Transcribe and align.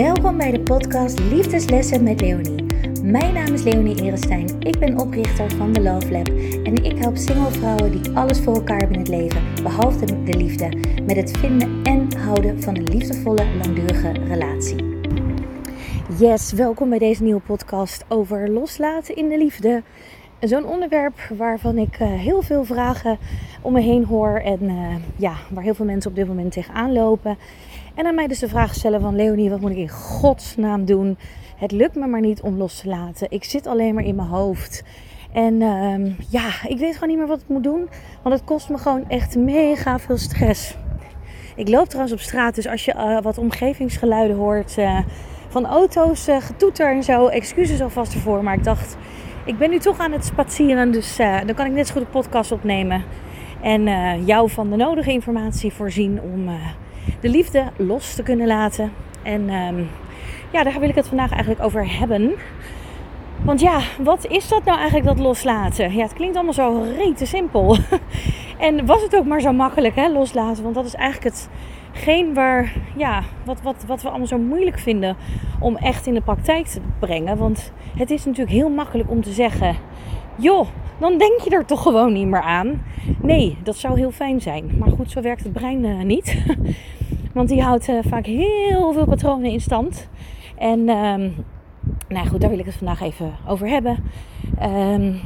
Welkom 0.00 0.36
bij 0.36 0.50
de 0.50 0.60
podcast 0.60 1.18
Liefdeslessen 1.18 2.02
met 2.02 2.20
Leonie. 2.20 2.64
Mijn 3.02 3.34
naam 3.34 3.54
is 3.54 3.62
Leonie 3.62 4.02
Erestein. 4.02 4.60
Ik 4.60 4.78
ben 4.78 4.98
oprichter 4.98 5.50
van 5.50 5.72
The 5.72 5.80
Love 5.80 6.10
Lab 6.10 6.28
en 6.64 6.84
ik 6.84 6.98
help 6.98 7.16
single 7.16 7.50
vrouwen 7.50 8.02
die 8.02 8.16
alles 8.16 8.40
voor 8.40 8.54
elkaar 8.54 8.78
hebben 8.78 8.94
in 8.94 9.00
het 9.00 9.08
leven, 9.08 9.42
behalve 9.62 10.24
de 10.24 10.36
liefde, 10.36 10.68
met 11.06 11.16
het 11.16 11.38
vinden 11.38 11.82
en 11.82 12.16
houden 12.16 12.62
van 12.62 12.76
een 12.76 12.88
liefdevolle, 12.88 13.44
langdurige 13.62 14.12
relatie. 14.12 14.84
Yes, 16.18 16.52
welkom 16.52 16.88
bij 16.88 16.98
deze 16.98 17.22
nieuwe 17.22 17.40
podcast 17.40 18.04
over 18.08 18.50
loslaten 18.50 19.16
in 19.16 19.28
de 19.28 19.38
liefde. 19.38 19.82
Zo'n 20.40 20.66
onderwerp 20.66 21.18
waarvan 21.36 21.78
ik 21.78 22.00
uh, 22.00 22.08
heel 22.08 22.42
veel 22.42 22.64
vragen 22.64 23.18
om 23.60 23.72
me 23.72 23.80
heen 23.80 24.04
hoor 24.04 24.38
en 24.44 24.62
uh, 24.62 24.94
ja, 25.16 25.34
waar 25.50 25.62
heel 25.62 25.74
veel 25.74 25.84
mensen 25.84 26.10
op 26.10 26.16
dit 26.16 26.26
moment 26.26 26.52
tegenaan 26.52 26.92
lopen. 26.92 27.38
En 28.00 28.06
aan 28.06 28.14
mij 28.14 28.26
dus 28.26 28.38
de 28.38 28.48
vraag 28.48 28.74
stellen 28.74 29.00
van 29.00 29.16
Leonie, 29.16 29.50
wat 29.50 29.60
moet 29.60 29.70
ik 29.70 29.76
in 29.76 29.88
godsnaam 29.88 30.84
doen? 30.84 31.18
Het 31.56 31.72
lukt 31.72 31.94
me 31.94 32.06
maar 32.06 32.20
niet 32.20 32.40
om 32.40 32.56
los 32.56 32.80
te 32.80 32.88
laten. 32.88 33.26
Ik 33.30 33.44
zit 33.44 33.66
alleen 33.66 33.94
maar 33.94 34.04
in 34.04 34.14
mijn 34.14 34.28
hoofd. 34.28 34.82
En 35.32 35.54
uh, 35.54 36.16
ja, 36.30 36.48
ik 36.66 36.78
weet 36.78 36.94
gewoon 36.94 37.08
niet 37.08 37.18
meer 37.18 37.26
wat 37.26 37.40
ik 37.40 37.48
moet 37.48 37.62
doen. 37.62 37.88
Want 38.22 38.34
het 38.34 38.44
kost 38.44 38.68
me 38.68 38.78
gewoon 38.78 39.08
echt 39.08 39.36
mega 39.36 39.98
veel 39.98 40.16
stress. 40.16 40.76
Ik 41.56 41.68
loop 41.68 41.86
trouwens 41.86 42.12
op 42.12 42.20
straat, 42.20 42.54
dus 42.54 42.66
als 42.66 42.84
je 42.84 42.94
uh, 42.94 43.20
wat 43.20 43.38
omgevingsgeluiden 43.38 44.36
hoort 44.36 44.76
uh, 44.78 44.98
van 45.48 45.66
auto's, 45.66 46.28
uh, 46.28 46.36
getoeter 46.40 46.90
en 46.90 47.02
zo, 47.02 47.26
excuses 47.26 47.80
alvast 47.80 48.14
ervoor. 48.14 48.44
Maar 48.44 48.54
ik 48.54 48.64
dacht, 48.64 48.96
ik 49.44 49.58
ben 49.58 49.70
nu 49.70 49.78
toch 49.78 49.98
aan 49.98 50.12
het 50.12 50.24
spazieren, 50.24 50.90
dus 50.90 51.16
dan 51.16 51.54
kan 51.54 51.66
ik 51.66 51.72
net 51.72 51.86
zo 51.86 51.92
goed 51.92 52.02
een 52.02 52.10
podcast 52.10 52.52
opnemen. 52.52 53.04
En 53.62 53.84
jou 54.24 54.50
van 54.50 54.70
de 54.70 54.76
nodige 54.76 55.12
informatie 55.12 55.72
voorzien 55.72 56.20
om 56.20 56.48
de 57.20 57.28
liefde 57.28 57.64
los 57.76 58.14
te 58.14 58.22
kunnen 58.22 58.46
laten. 58.46 58.92
En 59.22 59.50
um, 59.50 59.88
ja, 60.52 60.62
daar 60.62 60.80
wil 60.80 60.88
ik 60.88 60.94
het 60.94 61.08
vandaag 61.08 61.30
eigenlijk 61.30 61.62
over 61.62 61.98
hebben. 61.98 62.32
Want 63.44 63.60
ja, 63.60 63.80
wat 63.98 64.26
is 64.26 64.48
dat 64.48 64.64
nou 64.64 64.78
eigenlijk, 64.78 65.06
dat 65.06 65.18
loslaten? 65.18 65.94
Ja, 65.94 66.02
het 66.02 66.12
klinkt 66.12 66.34
allemaal 66.34 66.52
zo 66.52 66.84
rete 66.96 67.26
simpel. 67.26 67.76
en 68.58 68.86
was 68.86 69.02
het 69.02 69.16
ook 69.16 69.24
maar 69.24 69.40
zo 69.40 69.52
makkelijk, 69.52 69.94
hè, 69.94 70.08
loslaten? 70.08 70.62
Want 70.62 70.74
dat 70.74 70.84
is 70.84 70.94
eigenlijk 70.94 71.36
hetgeen 71.92 72.34
waar, 72.34 72.72
ja, 72.96 73.22
wat, 73.44 73.62
wat, 73.62 73.84
wat 73.86 74.02
we 74.02 74.08
allemaal 74.08 74.26
zo 74.26 74.38
moeilijk 74.38 74.78
vinden 74.78 75.16
om 75.60 75.76
echt 75.76 76.06
in 76.06 76.14
de 76.14 76.20
praktijk 76.20 76.66
te 76.66 76.80
brengen. 76.98 77.36
Want 77.36 77.72
het 77.96 78.10
is 78.10 78.24
natuurlijk 78.24 78.56
heel 78.56 78.70
makkelijk 78.70 79.10
om 79.10 79.22
te 79.22 79.32
zeggen: 79.32 79.76
joh, 80.36 80.66
dan 80.98 81.18
denk 81.18 81.40
je 81.40 81.50
er 81.50 81.64
toch 81.64 81.82
gewoon 81.82 82.12
niet 82.12 82.26
meer 82.26 82.42
aan. 82.42 82.82
Nee, 83.22 83.56
dat 83.62 83.76
zou 83.76 83.98
heel 83.98 84.10
fijn 84.10 84.40
zijn. 84.40 84.70
Maar 84.78 84.90
goed, 84.90 85.10
zo 85.10 85.20
werkt 85.20 85.42
het 85.42 85.52
brein 85.52 85.84
uh, 85.84 86.02
niet. 86.02 86.36
Want 87.40 87.52
die 87.52 87.62
houdt 87.62 87.88
uh, 87.88 87.98
vaak 88.08 88.26
heel 88.26 88.92
veel 88.92 89.04
patronen 89.04 89.50
in 89.50 89.60
stand. 89.60 90.08
En 90.58 90.88
um, 90.88 91.44
nou 92.08 92.28
goed, 92.28 92.40
daar 92.40 92.50
wil 92.50 92.58
ik 92.58 92.64
het 92.64 92.74
vandaag 92.74 93.00
even 93.00 93.32
over 93.48 93.68
hebben. 93.68 94.04
Um, 94.62 95.20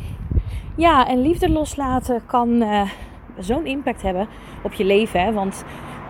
ja, 0.77 1.09
en 1.09 1.21
liefde 1.21 1.49
loslaten 1.49 2.23
kan 2.27 2.63
uh, 2.63 2.83
zo'n 3.39 3.67
impact 3.67 4.03
hebben 4.03 4.29
op 4.63 4.73
je 4.73 4.85
leven. 4.85 5.21
Hè? 5.21 5.33
Want 5.33 5.65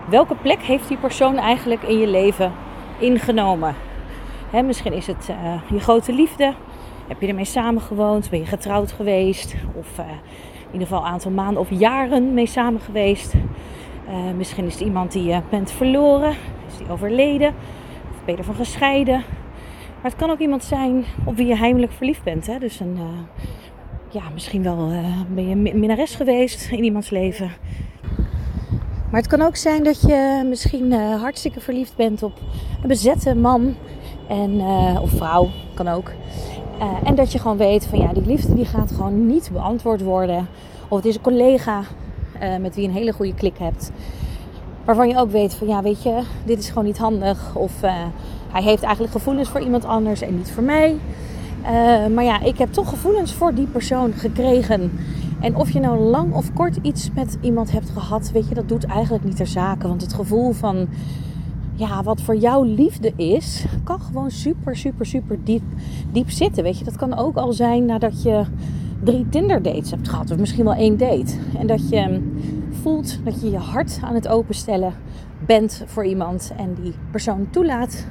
welke 0.09 0.35
plek 0.35 0.61
heeft 0.61 0.87
die 0.87 0.97
persoon 0.97 1.37
eigenlijk 1.37 1.83
in 1.83 1.97
je 1.97 2.07
leven 2.07 2.51
ingenomen? 2.99 3.75
Hè, 4.49 4.61
misschien 4.61 4.93
is 4.93 5.07
het 5.07 5.29
uh, 5.29 5.61
je 5.71 5.79
grote 5.79 6.13
liefde. 6.13 6.53
Heb 7.07 7.21
je 7.21 7.27
ermee 7.27 7.45
samengewoond? 7.45 8.29
Ben 8.29 8.39
je 8.39 8.45
getrouwd 8.45 8.91
geweest? 8.91 9.55
Of 9.73 9.97
in 9.97 10.71
ieder 10.71 10.87
geval 10.87 11.03
een 11.03 11.11
aantal 11.11 11.31
maanden 11.31 11.61
of 11.61 11.69
jaren 11.69 12.33
mee 12.33 12.47
samen 12.47 12.81
geweest? 12.81 13.33
Uh, 14.09 14.31
misschien 14.37 14.65
is 14.65 14.73
het 14.73 14.81
iemand 14.81 15.11
die 15.11 15.23
je 15.23 15.41
bent 15.49 15.71
verloren. 15.71 16.35
Is 16.67 16.77
die 16.77 16.89
overleden? 16.89 17.53
Of 18.11 18.25
ben 18.25 18.33
je 18.33 18.39
ervan 18.39 18.55
gescheiden? 18.55 19.23
Maar 20.01 20.11
het 20.11 20.15
kan 20.15 20.29
ook 20.29 20.39
iemand 20.39 20.63
zijn 20.63 21.03
op 21.25 21.35
wie 21.35 21.47
je 21.47 21.55
heimelijk 21.55 21.91
verliefd 21.91 22.23
bent. 22.23 22.47
Hè? 22.47 22.59
Dus 22.59 22.79
een, 22.79 22.95
uh, 22.97 23.03
ja, 24.09 24.21
misschien 24.33 24.63
wel 24.63 24.91
uh, 24.91 25.21
ben 25.29 25.47
je 25.47 25.55
minnares 25.55 26.15
geweest 26.15 26.71
in 26.71 26.83
iemands 26.83 27.09
leven. 27.09 27.51
Maar 29.11 29.21
het 29.21 29.27
kan 29.27 29.41
ook 29.41 29.55
zijn 29.55 29.83
dat 29.83 30.01
je 30.01 30.45
misschien 30.49 30.91
hartstikke 30.93 31.59
verliefd 31.59 31.95
bent 31.95 32.23
op 32.23 32.33
een 32.81 32.87
bezette 32.87 33.35
man 33.35 33.75
en, 34.27 34.61
of 35.01 35.09
vrouw, 35.09 35.49
kan 35.73 35.87
ook. 35.87 36.11
en 37.03 37.15
dat 37.15 37.31
je 37.31 37.39
gewoon 37.39 37.57
weet 37.57 37.85
van 37.85 37.99
ja, 37.99 38.13
die 38.13 38.25
liefde 38.25 38.55
die 38.55 38.65
gaat 38.65 38.91
gewoon 38.91 39.25
niet 39.27 39.49
beantwoord 39.53 40.01
worden. 40.01 40.47
Of 40.87 40.97
het 40.97 41.05
is 41.05 41.15
een 41.15 41.21
collega 41.21 41.83
uh, 42.43 42.57
met 42.57 42.75
wie 42.75 42.83
je 42.83 42.89
een 42.89 42.95
hele 42.95 43.13
goede 43.13 43.33
klik 43.33 43.57
hebt. 43.57 43.91
Waarvan 44.85 45.07
je 45.07 45.17
ook 45.17 45.31
weet 45.31 45.53
van 45.53 45.67
ja, 45.67 45.81
weet 45.81 46.03
je, 46.03 46.21
dit 46.43 46.59
is 46.59 46.69
gewoon 46.69 46.85
niet 46.85 46.97
handig. 46.97 47.55
Of 47.55 47.83
uh, 47.83 47.93
hij 48.51 48.63
heeft 48.63 48.83
eigenlijk 48.83 49.13
gevoelens 49.13 49.49
voor 49.49 49.61
iemand 49.61 49.85
anders 49.85 50.21
en 50.21 50.35
niet 50.35 50.51
voor 50.51 50.63
mij. 50.63 50.95
Uh, 51.61 51.69
maar 52.07 52.23
ja, 52.23 52.41
ik 52.41 52.57
heb 52.57 52.73
toch 52.73 52.89
gevoelens 52.89 53.33
voor 53.33 53.53
die 53.53 53.67
persoon 53.67 54.13
gekregen. 54.13 54.91
En 55.39 55.55
of 55.55 55.71
je 55.71 55.79
nou 55.79 55.99
lang 55.99 56.33
of 56.33 56.53
kort 56.53 56.77
iets 56.81 57.09
met 57.13 57.37
iemand 57.41 57.71
hebt 57.71 57.89
gehad, 57.89 58.31
weet 58.31 58.47
je, 58.47 58.55
dat 58.55 58.69
doet 58.69 58.85
eigenlijk 58.85 59.23
niet 59.23 59.35
ter 59.35 59.47
zake. 59.47 59.87
Want 59.87 60.01
het 60.01 60.13
gevoel 60.13 60.51
van, 60.51 60.87
ja, 61.73 62.03
wat 62.03 62.21
voor 62.21 62.35
jou 62.35 62.67
liefde 62.67 63.13
is, 63.15 63.65
kan 63.83 63.99
gewoon 63.99 64.31
super, 64.31 64.75
super, 64.75 65.05
super 65.05 65.37
diep, 65.43 65.63
diep 66.11 66.29
zitten. 66.29 66.63
Weet 66.63 66.77
je, 66.77 66.85
dat 66.85 66.95
kan 66.95 67.17
ook 67.17 67.35
al 67.35 67.53
zijn 67.53 67.85
nadat 67.85 68.23
je 68.23 68.43
drie 69.05 69.29
Tinder 69.29 69.61
dates 69.61 69.91
hebt 69.91 70.09
gehad. 70.09 70.31
Of 70.31 70.37
misschien 70.37 70.63
wel 70.63 70.73
één 70.73 70.97
date. 70.97 71.33
En 71.57 71.67
dat 71.67 71.89
je 71.89 72.21
voelt 72.81 73.25
dat 73.25 73.41
je 73.41 73.51
je 73.51 73.57
hart 73.57 73.99
aan 74.03 74.13
het 74.13 74.27
openstellen 74.27 74.93
bent 75.45 75.83
voor 75.85 76.05
iemand. 76.05 76.53
En 76.57 76.73
die 76.81 76.93
persoon 77.11 77.47
toelaat. 77.49 78.05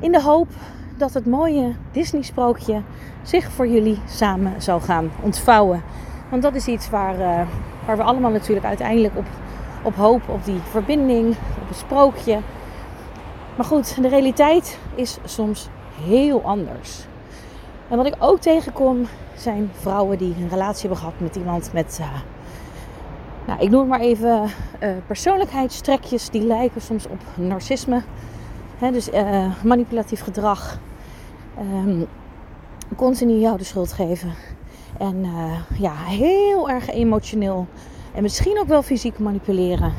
In 0.00 0.12
de 0.12 0.22
hoop 0.22 0.48
dat 0.96 1.14
het 1.14 1.26
mooie 1.26 1.72
Disney 1.92 2.22
sprookje 2.22 2.82
zich 3.22 3.50
voor 3.50 3.68
jullie 3.68 3.98
samen 4.06 4.62
zal 4.62 4.80
gaan 4.80 5.10
ontvouwen. 5.22 5.82
Want 6.30 6.42
dat 6.42 6.54
is 6.54 6.66
iets 6.66 6.90
waar, 6.90 7.14
uh, 7.14 7.48
waar 7.86 7.96
we 7.96 8.02
allemaal 8.02 8.30
natuurlijk 8.30 8.66
uiteindelijk 8.66 9.16
op, 9.16 9.26
op 9.82 9.94
hopen. 9.94 10.34
Op 10.34 10.44
die 10.44 10.60
verbinding, 10.70 11.28
op 11.62 11.68
het 11.68 11.76
sprookje. 11.76 12.38
Maar 13.56 13.66
goed, 13.66 14.02
de 14.02 14.08
realiteit 14.08 14.78
is 14.94 15.18
soms 15.24 15.68
heel 16.02 16.42
anders. 16.42 17.06
En 17.88 17.96
wat 17.96 18.06
ik 18.06 18.14
ook 18.18 18.40
tegenkom 18.40 19.06
zijn 19.40 19.70
vrouwen 19.72 20.18
die 20.18 20.34
een 20.38 20.48
relatie 20.48 20.80
hebben 20.80 20.98
gehad 20.98 21.20
met 21.20 21.36
iemand 21.36 21.72
met, 21.72 21.98
uh, 22.00 22.20
nou, 23.46 23.60
ik 23.60 23.70
noem 23.70 23.80
het 23.80 23.88
maar 23.88 24.00
even 24.00 24.42
uh, 24.82 24.90
persoonlijkheidstrekjes 25.06 26.30
die 26.30 26.42
lijken 26.42 26.80
soms 26.80 27.06
op 27.06 27.20
narcisme. 27.34 28.02
Dus 28.92 29.08
uh, 29.08 29.46
manipulatief 29.64 30.20
gedrag. 30.20 30.78
Um, 31.58 32.06
continu 32.96 33.32
jou 33.32 33.58
de 33.58 33.64
schuld 33.64 33.92
geven. 33.92 34.32
En 34.98 35.26
ja, 35.78 35.94
heel 35.94 36.70
erg 36.70 36.88
emotioneel. 36.90 37.66
En 38.14 38.22
misschien 38.22 38.58
ook 38.58 38.68
wel 38.68 38.82
fysiek 38.82 39.18
manipuleren. 39.18 39.92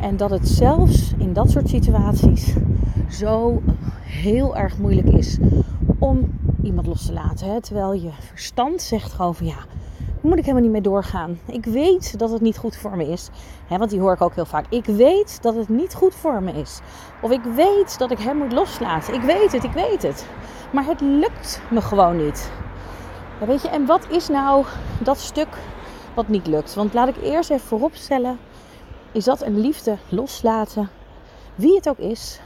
En 0.00 0.16
dat 0.16 0.30
het 0.30 0.48
zelfs 0.48 1.12
in 1.18 1.32
dat 1.32 1.50
soort 1.50 1.68
situaties 1.68 2.54
zo 3.08 3.62
heel 4.02 4.56
erg 4.56 4.78
moeilijk 4.78 5.08
is 5.08 5.38
om 5.98 6.30
iemand 6.62 6.86
los 6.86 7.06
te 7.06 7.12
laten. 7.12 7.50
Hè? 7.50 7.60
Terwijl 7.60 7.92
je 7.92 8.10
verstand 8.20 8.82
zegt 8.82 9.12
gewoon 9.12 9.34
van 9.34 9.46
ja, 9.46 9.56
moet 10.20 10.38
ik 10.38 10.44
helemaal 10.44 10.62
niet 10.62 10.72
mee 10.72 10.80
doorgaan. 10.80 11.38
Ik 11.46 11.64
weet 11.64 12.18
dat 12.18 12.30
het 12.30 12.40
niet 12.40 12.56
goed 12.56 12.76
voor 12.76 12.96
me 12.96 13.08
is. 13.08 13.28
Hè, 13.66 13.78
want 13.78 13.90
die 13.90 14.00
hoor 14.00 14.12
ik 14.12 14.20
ook 14.20 14.34
heel 14.34 14.44
vaak. 14.44 14.66
Ik 14.68 14.84
weet 14.84 15.42
dat 15.42 15.54
het 15.54 15.68
niet 15.68 15.94
goed 15.94 16.14
voor 16.14 16.42
me 16.42 16.52
is. 16.52 16.80
Of 17.22 17.30
ik 17.30 17.42
weet 17.42 17.98
dat 17.98 18.10
ik 18.10 18.18
hem 18.18 18.36
moet 18.36 18.52
loslaten. 18.52 19.14
Ik 19.14 19.20
weet 19.20 19.52
het, 19.52 19.64
ik 19.64 19.72
weet 19.72 20.02
het. 20.02 20.26
Maar 20.72 20.84
het 20.84 21.00
lukt 21.00 21.60
me 21.70 21.80
gewoon 21.80 22.24
niet. 22.24 22.50
Ja, 23.40 23.46
weet 23.46 23.62
je, 23.62 23.68
en 23.68 23.86
wat 23.86 24.10
is 24.10 24.28
nou 24.28 24.64
dat 25.02 25.18
stuk 25.18 25.58
wat 26.14 26.28
niet 26.28 26.46
lukt? 26.46 26.74
Want 26.74 26.94
laat 26.94 27.08
ik 27.08 27.16
eerst 27.22 27.50
even 27.50 27.66
vooropstellen. 27.66 28.38
Is 29.12 29.24
dat 29.24 29.42
een 29.42 29.60
liefde 29.60 29.96
loslaten? 30.08 30.88
Wie 31.54 31.74
het 31.74 31.88
ook 31.88 31.98
is. 31.98 32.40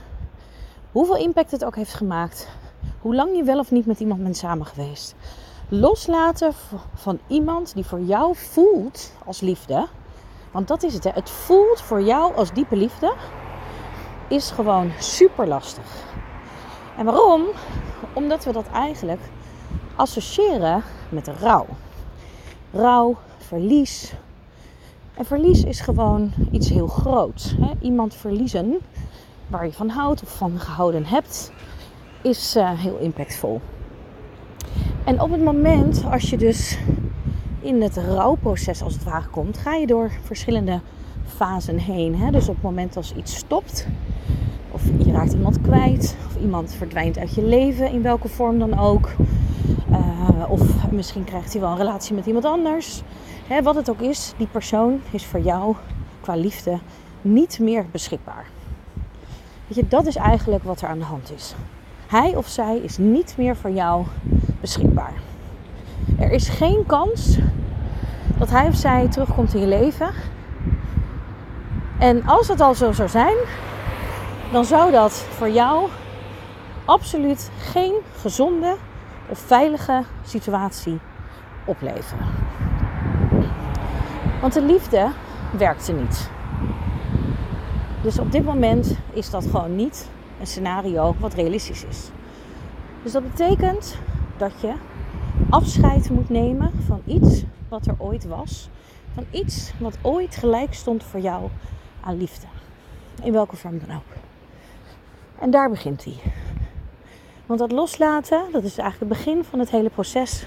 Hoeveel 0.93 1.17
impact 1.17 1.51
het 1.51 1.65
ook 1.65 1.77
heeft 1.77 1.95
gemaakt 1.95 2.49
hoe 3.07 3.15
lang 3.15 3.37
je 3.37 3.43
wel 3.43 3.59
of 3.59 3.71
niet 3.71 3.87
met 3.87 4.01
iemand 4.01 4.23
bent 4.23 4.37
samen 4.37 4.67
geweest. 4.67 5.15
Loslaten 5.69 6.53
van 6.95 7.19
iemand 7.27 7.75
die 7.75 7.85
voor 7.85 8.01
jou 8.01 8.37
voelt 8.37 9.13
als 9.25 9.41
liefde. 9.41 9.87
Want 10.51 10.69
dat 10.69 10.83
is 10.83 10.95
het. 10.95 11.05
Hè. 11.05 11.11
Het 11.11 11.31
voelt 11.31 11.81
voor 11.81 12.03
jou 12.03 12.35
als 12.35 12.53
diepe 12.53 12.77
liefde. 12.77 13.15
Is 14.29 14.51
gewoon 14.51 14.91
super 14.99 15.47
lastig. 15.47 16.05
En 16.97 17.05
waarom? 17.05 17.43
Omdat 18.13 18.45
we 18.45 18.53
dat 18.53 18.67
eigenlijk 18.73 19.21
associëren 19.97 20.83
met 21.09 21.29
rouw. 21.41 21.67
Rouw, 22.73 23.17
verlies. 23.39 24.13
En 25.15 25.25
verlies 25.25 25.65
is 25.65 25.81
gewoon 25.81 26.33
iets 26.51 26.69
heel 26.69 26.89
groots. 26.89 27.55
Hè? 27.61 27.71
Iemand 27.81 28.15
verliezen 28.15 28.79
waar 29.47 29.67
je 29.67 29.73
van 29.73 29.89
houdt 29.89 30.23
of 30.23 30.37
van 30.37 30.59
gehouden 30.59 31.05
hebt 31.05 31.53
is 32.23 32.57
uh, 32.57 32.71
heel 32.81 32.99
impactvol. 32.99 33.61
En 35.05 35.21
op 35.21 35.31
het 35.31 35.43
moment 35.43 36.05
als 36.11 36.31
je 36.31 36.37
dus 36.37 36.79
in 37.61 37.83
het 37.83 37.97
rouwproces 37.97 38.83
als 38.83 38.95
het 38.95 39.05
ware 39.05 39.27
komt, 39.29 39.59
ga 39.59 39.75
je 39.75 39.87
door 39.87 40.11
verschillende 40.23 40.81
fasen 41.27 41.79
heen. 41.79 42.17
Hè? 42.17 42.31
Dus 42.31 42.49
op 42.49 42.55
het 42.55 42.65
moment 42.65 42.97
als 42.97 43.15
iets 43.15 43.37
stopt, 43.37 43.87
Of 44.71 44.83
je 44.99 45.13
raakt 45.13 45.33
iemand 45.33 45.61
kwijt. 45.61 46.17
Of 46.27 46.43
iemand 46.43 46.75
verdwijnt 46.75 47.19
uit 47.19 47.35
je 47.35 47.43
leven, 47.43 47.91
in 47.91 48.03
welke 48.03 48.29
vorm 48.29 48.59
dan 48.59 48.79
ook. 48.79 49.11
Uh, 49.91 50.51
of 50.51 50.91
misschien 50.91 51.25
krijgt 51.25 51.53
hij 51.53 51.61
wel 51.61 51.71
een 51.71 51.77
relatie 51.77 52.15
met 52.15 52.27
iemand 52.27 52.45
anders. 52.45 53.03
Hè, 53.47 53.63
wat 53.63 53.75
het 53.75 53.91
ook 53.91 54.01
is, 54.01 54.33
die 54.37 54.47
persoon 54.47 55.01
is 55.11 55.25
voor 55.25 55.41
jou 55.41 55.75
qua 56.21 56.35
liefde 56.35 56.79
niet 57.23 57.59
meer 57.59 57.87
beschikbaar. 57.91 58.47
Weet 59.67 59.77
je, 59.77 59.89
dat 59.89 60.07
is 60.07 60.17
eigenlijk 60.17 60.65
wat 60.65 60.81
er 60.81 60.89
aan 60.89 60.99
de 60.99 61.05
hand 61.05 61.33
is. 61.35 61.55
Hij 62.07 62.37
of 62.37 62.47
zij 62.47 62.77
is 62.77 62.99
niet 62.99 63.35
meer 63.39 63.57
voor 63.57 63.71
jou 63.71 64.05
beschikbaar. 64.61 65.13
Er 66.19 66.31
is 66.31 66.49
geen 66.49 66.87
kans 66.87 67.39
dat 68.39 68.51
hij 68.51 68.69
of 68.69 68.75
zij 68.75 69.09
terugkomt 69.09 69.55
in 69.55 69.61
je 69.61 69.67
leven. 69.67 70.11
En 71.99 72.27
als 72.27 72.49
het 72.49 72.61
al 72.61 72.75
zo 72.75 72.93
zou 72.93 73.09
zijn, 73.09 73.37
dan 74.53 74.65
zou 74.65 74.91
dat 74.91 75.13
voor 75.13 75.51
jou 75.51 75.89
absoluut 76.85 77.51
geen 77.59 77.93
gezonde 78.21 78.77
of 79.29 79.39
veilige 79.39 80.03
situatie 80.25 80.99
opleveren. 81.65 82.27
Want 84.41 84.53
de 84.53 84.63
liefde 84.63 85.09
werkte 85.51 85.93
niet. 85.93 86.31
Dus 88.03 88.19
op 88.19 88.33
dit 88.33 88.45
moment 88.45 88.97
is 89.13 89.31
dat 89.31 89.45
gewoon 89.45 89.77
niet 89.77 90.09
scenario 90.49 91.15
wat 91.19 91.35
realistisch 91.35 91.85
is. 91.85 92.11
Dus 93.03 93.13
dat 93.13 93.23
betekent 93.23 93.97
dat 94.37 94.53
je 94.61 94.73
afscheid 95.51 96.11
moet 96.11 96.29
nemen 96.29 96.73
van 96.87 97.03
iets 97.05 97.43
wat 97.69 97.87
er 97.87 97.95
ooit 97.99 98.27
was. 98.27 98.69
Van 99.15 99.25
iets 99.31 99.73
wat 99.79 99.99
ooit 100.03 100.37
gelijk 100.37 100.75
stond 100.75 101.05
voor 101.05 101.21
jou 101.21 101.49
aan 102.01 102.17
liefde. 102.17 102.47
In 103.23 103.33
welke 103.33 103.57
vorm 103.57 103.79
dan 103.87 103.97
ook. 103.97 104.17
En 105.39 105.51
daar 105.51 105.71
begint 105.71 106.05
hij. 106.05 106.17
Want 107.47 107.61
dat 107.61 107.73
loslaten, 107.73 108.43
dat 108.53 108.63
is 108.63 108.79
eigenlijk 108.79 109.13
het 109.13 109.25
begin 109.25 109.45
van 109.45 109.59
het 109.59 109.71
hele 109.71 109.91
proces. 109.91 110.45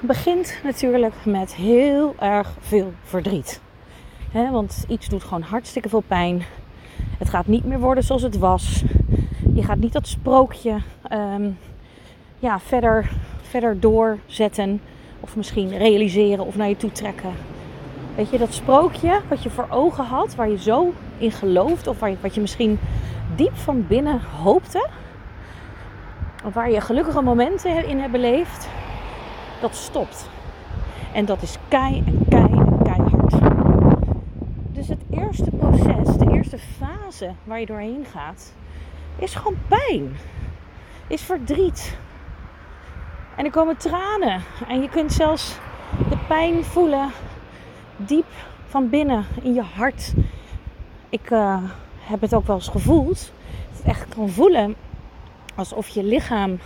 Begint 0.00 0.58
natuurlijk 0.64 1.14
met 1.24 1.54
heel 1.54 2.14
erg 2.18 2.54
veel 2.60 2.92
verdriet. 3.02 3.60
want 4.32 4.84
iets 4.88 5.08
doet 5.08 5.22
gewoon 5.22 5.42
hartstikke 5.42 5.88
veel 5.88 6.04
pijn. 6.06 6.44
Het 7.18 7.28
gaat 7.28 7.46
niet 7.46 7.64
meer 7.64 7.78
worden 7.78 8.04
zoals 8.04 8.22
het 8.22 8.38
was. 8.38 8.84
Je 9.54 9.62
gaat 9.62 9.78
niet 9.78 9.92
dat 9.92 10.06
sprookje 10.06 10.76
ehm, 11.02 11.50
ja, 12.38 12.58
verder, 12.60 13.10
verder 13.42 13.80
doorzetten. 13.80 14.80
Of 15.20 15.36
misschien 15.36 15.76
realiseren 15.76 16.46
of 16.46 16.56
naar 16.56 16.68
je 16.68 16.76
toe 16.76 16.92
trekken. 16.92 17.30
Weet 18.14 18.30
je, 18.30 18.38
dat 18.38 18.52
sprookje 18.52 19.20
wat 19.28 19.42
je 19.42 19.50
voor 19.50 19.66
ogen 19.70 20.04
had, 20.04 20.34
waar 20.34 20.48
je 20.48 20.58
zo 20.58 20.92
in 21.18 21.30
gelooft. 21.30 21.86
Of 21.86 21.98
waar 21.98 22.10
je, 22.10 22.16
wat 22.20 22.34
je 22.34 22.40
misschien 22.40 22.78
diep 23.36 23.56
van 23.56 23.86
binnen 23.86 24.20
hoopte. 24.42 24.88
Of 26.44 26.54
waar 26.54 26.70
je 26.70 26.80
gelukkige 26.80 27.22
momenten 27.22 27.88
in 27.88 27.98
hebt 27.98 28.12
beleefd. 28.12 28.68
Dat 29.60 29.74
stopt. 29.74 30.28
En 31.12 31.24
dat 31.24 31.42
is 31.42 31.56
kei 31.68 32.02
en 32.06 32.26
kei 32.28 32.52
en 32.52 32.78
keihard. 32.82 33.34
Dus 34.72 34.88
het 34.88 35.02
eerste 35.10 35.50
proces, 35.50 36.16
eerste 36.36 36.58
fase 36.58 37.32
waar 37.44 37.60
je 37.60 37.66
doorheen 37.66 38.04
gaat, 38.12 38.52
is 39.18 39.34
gewoon 39.34 39.58
pijn. 39.68 40.16
Is 41.06 41.22
verdriet. 41.22 41.96
En 43.36 43.44
er 43.44 43.50
komen 43.50 43.76
tranen. 43.76 44.42
En 44.68 44.82
je 44.82 44.88
kunt 44.88 45.12
zelfs 45.12 45.58
de 46.08 46.16
pijn 46.28 46.64
voelen 46.64 47.10
diep 47.96 48.26
van 48.66 48.88
binnen 48.88 49.26
in 49.42 49.54
je 49.54 49.62
hart. 49.62 50.12
Ik 51.08 51.30
uh, 51.30 51.62
heb 52.00 52.20
het 52.20 52.34
ook 52.34 52.46
wel 52.46 52.56
eens 52.56 52.68
gevoeld. 52.68 53.32
Het 53.72 53.82
echt 53.84 54.08
kan 54.08 54.28
voelen 54.28 54.74
alsof 55.54 55.88
je 55.88 56.04
lichaam 56.04 56.58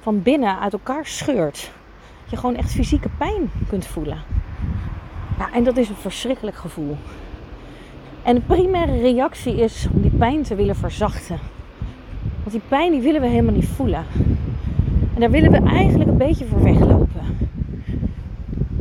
van 0.00 0.22
binnen 0.22 0.58
uit 0.58 0.72
elkaar 0.72 1.06
scheurt. 1.06 1.70
Je 2.24 2.36
gewoon 2.36 2.56
echt 2.56 2.72
fysieke 2.72 3.08
pijn 3.18 3.50
kunt 3.68 3.86
voelen. 3.86 4.22
Ja, 5.38 5.52
en 5.52 5.64
dat 5.64 5.76
is 5.76 5.88
een 5.88 5.96
verschrikkelijk 5.96 6.56
gevoel. 6.56 6.96
En 8.22 8.34
de 8.34 8.40
primaire 8.40 9.00
reactie 9.00 9.54
is 9.54 9.86
om 9.94 10.02
die 10.02 10.10
pijn 10.10 10.42
te 10.42 10.54
willen 10.54 10.76
verzachten. 10.76 11.38
Want 12.38 12.50
die 12.50 12.60
pijn 12.68 12.92
die 12.92 13.00
willen 13.00 13.20
we 13.20 13.26
helemaal 13.26 13.54
niet 13.54 13.68
voelen. 13.68 14.04
En 15.14 15.20
daar 15.20 15.30
willen 15.30 15.50
we 15.50 15.68
eigenlijk 15.68 16.10
een 16.10 16.16
beetje 16.16 16.46
voor 16.46 16.62
weglopen. 16.62 17.22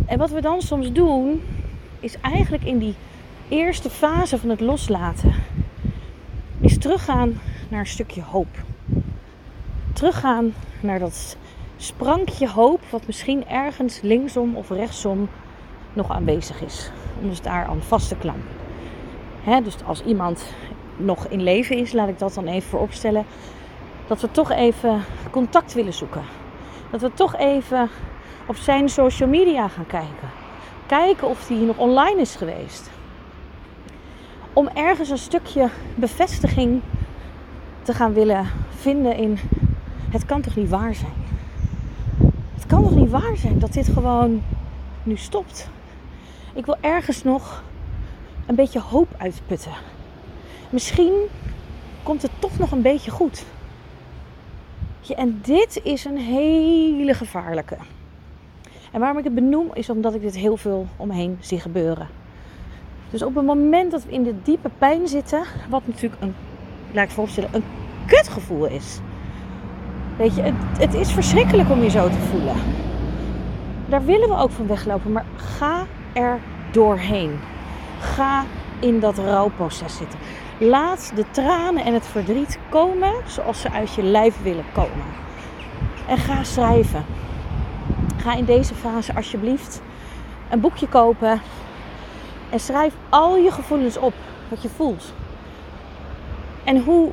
En 0.05 0.17
wat 0.17 0.31
we 0.31 0.41
dan 0.41 0.61
soms 0.61 0.91
doen, 0.91 1.41
is 1.99 2.17
eigenlijk 2.21 2.63
in 2.63 2.77
die 2.77 2.93
eerste 3.47 3.89
fase 3.89 4.37
van 4.37 4.49
het 4.49 4.59
loslaten, 4.59 5.33
is 6.59 6.77
teruggaan 6.77 7.39
naar 7.69 7.79
een 7.79 7.85
stukje 7.85 8.21
hoop. 8.21 8.63
Teruggaan 9.93 10.53
naar 10.79 10.99
dat 10.99 11.37
sprankje 11.77 12.49
hoop, 12.49 12.81
wat 12.89 13.07
misschien 13.07 13.47
ergens 13.47 14.01
linksom 14.01 14.55
of 14.55 14.69
rechtsom 14.69 15.29
nog 15.93 16.11
aanwezig 16.11 16.61
is. 16.61 16.91
Om 17.21 17.29
dus 17.29 17.41
daar 17.41 17.65
aan 17.65 17.81
vast 17.81 18.07
te 18.07 18.15
klampen. 18.15 18.68
Dus 19.63 19.75
als 19.85 20.03
iemand 20.03 20.53
nog 20.97 21.27
in 21.27 21.43
leven 21.43 21.77
is, 21.77 21.91
laat 21.91 22.09
ik 22.09 22.19
dat 22.19 22.33
dan 22.33 22.47
even 22.47 22.69
vooropstellen 22.69 23.25
dat 24.07 24.21
we 24.21 24.31
toch 24.31 24.51
even 24.51 25.01
contact 25.31 25.73
willen 25.73 25.93
zoeken. 25.93 26.23
Dat 26.91 27.01
we 27.01 27.11
toch 27.13 27.35
even 27.35 27.89
op 28.47 28.55
zijn 28.55 28.89
social 28.89 29.29
media 29.29 29.67
gaan 29.67 29.85
kijken. 29.85 30.29
Kijken 30.85 31.27
of 31.27 31.47
hij 31.47 31.57
nog 31.57 31.77
online 31.77 32.21
is 32.21 32.35
geweest. 32.35 32.89
Om 34.53 34.69
ergens 34.73 35.09
een 35.09 35.17
stukje 35.17 35.69
bevestiging 35.95 36.81
te 37.81 37.93
gaan 37.93 38.13
willen 38.13 38.45
vinden 38.69 39.15
in 39.15 39.39
het 40.11 40.25
kan 40.25 40.41
toch 40.41 40.55
niet 40.55 40.69
waar 40.69 40.95
zijn. 40.95 41.13
Het 42.53 42.65
kan 42.65 42.83
toch 42.83 42.95
niet 42.95 43.09
waar 43.09 43.37
zijn 43.37 43.59
dat 43.59 43.73
dit 43.73 43.87
gewoon 43.87 44.43
nu 45.03 45.17
stopt. 45.17 45.69
Ik 46.53 46.65
wil 46.65 46.77
ergens 46.81 47.23
nog 47.23 47.63
een 48.49 48.55
beetje 48.55 48.79
hoop 48.79 49.07
uitputten. 49.17 49.71
Misschien 50.69 51.13
komt 52.03 52.21
het 52.21 52.31
toch 52.39 52.57
nog 52.57 52.71
een 52.71 52.81
beetje 52.81 53.11
goed. 53.11 53.45
En 55.15 55.39
dit 55.41 55.79
is 55.83 56.05
een 56.05 56.17
hele 56.17 57.13
gevaarlijke. 57.13 57.77
En 58.91 58.99
waarom 58.99 59.17
ik 59.17 59.23
het 59.23 59.35
benoem 59.35 59.69
is 59.73 59.89
omdat 59.89 60.13
ik 60.13 60.21
dit 60.21 60.35
heel 60.35 60.57
veel 60.57 60.87
omheen 60.97 61.37
zie 61.39 61.59
gebeuren. 61.59 62.07
Dus 63.09 63.23
op 63.23 63.35
het 63.35 63.45
moment 63.45 63.91
dat 63.91 64.03
we 64.05 64.11
in 64.11 64.23
de 64.23 64.41
diepe 64.43 64.69
pijn 64.77 65.07
zitten, 65.07 65.43
wat 65.69 65.81
natuurlijk 65.85 66.21
een, 66.21 66.35
laat 66.91 67.05
ik 67.05 67.11
voorstellen, 67.11 67.49
een 67.53 67.63
kutgevoel 68.05 68.65
is. 68.65 68.99
Weet 70.17 70.35
je, 70.35 70.41
het, 70.41 70.55
het 70.77 70.93
is 70.93 71.11
verschrikkelijk 71.11 71.69
om 71.69 71.83
je 71.83 71.89
zo 71.89 72.09
te 72.09 72.19
voelen. 72.19 72.55
Daar 73.89 74.05
willen 74.05 74.29
we 74.29 74.35
ook 74.35 74.51
van 74.51 74.67
weglopen, 74.67 75.11
maar 75.11 75.25
ga 75.35 75.85
er 76.13 76.39
doorheen. 76.71 77.39
Ga 77.99 78.45
in 78.79 78.99
dat 78.99 79.17
rouwproces 79.17 79.97
zitten. 79.97 80.19
Laat 80.57 81.11
de 81.15 81.25
tranen 81.31 81.85
en 81.85 81.93
het 81.93 82.05
verdriet 82.05 82.59
komen 82.69 83.13
zoals 83.25 83.61
ze 83.61 83.71
uit 83.71 83.93
je 83.93 84.03
lijf 84.03 84.41
willen 84.41 84.65
komen. 84.73 85.05
En 86.07 86.17
ga 86.17 86.43
schrijven. 86.43 87.05
Ga 88.17 88.35
in 88.35 88.45
deze 88.45 88.75
fase 88.75 89.15
alsjeblieft 89.15 89.81
een 90.49 90.59
boekje 90.59 90.87
kopen 90.87 91.41
en 92.49 92.59
schrijf 92.59 92.93
al 93.09 93.37
je 93.37 93.51
gevoelens 93.51 93.97
op, 93.97 94.13
wat 94.49 94.61
je 94.61 94.69
voelt. 94.69 95.13
En 96.63 96.83
hoe, 96.83 97.11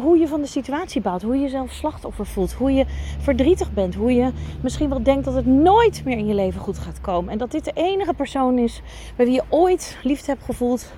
hoe 0.00 0.18
je 0.18 0.28
van 0.28 0.40
de 0.40 0.46
situatie 0.46 1.00
baalt, 1.00 1.22
hoe 1.22 1.34
je 1.34 1.42
jezelf 1.42 1.72
slachtoffer 1.72 2.26
voelt, 2.26 2.52
hoe 2.52 2.72
je 2.72 2.84
verdrietig 3.18 3.72
bent, 3.72 3.94
hoe 3.94 4.14
je 4.14 4.30
misschien 4.60 4.88
wel 4.88 5.02
denkt 5.02 5.24
dat 5.24 5.34
het 5.34 5.46
nooit 5.46 6.02
meer 6.04 6.16
in 6.16 6.26
je 6.26 6.34
leven 6.34 6.60
goed 6.60 6.78
gaat 6.78 7.00
komen. 7.00 7.32
En 7.32 7.38
dat 7.38 7.50
dit 7.50 7.64
de 7.64 7.72
enige 7.74 8.14
persoon 8.14 8.58
is 8.58 8.82
bij 9.16 9.26
wie 9.26 9.34
je 9.34 9.42
ooit 9.48 9.96
liefde 10.02 10.30
hebt 10.30 10.44
gevoeld 10.44 10.92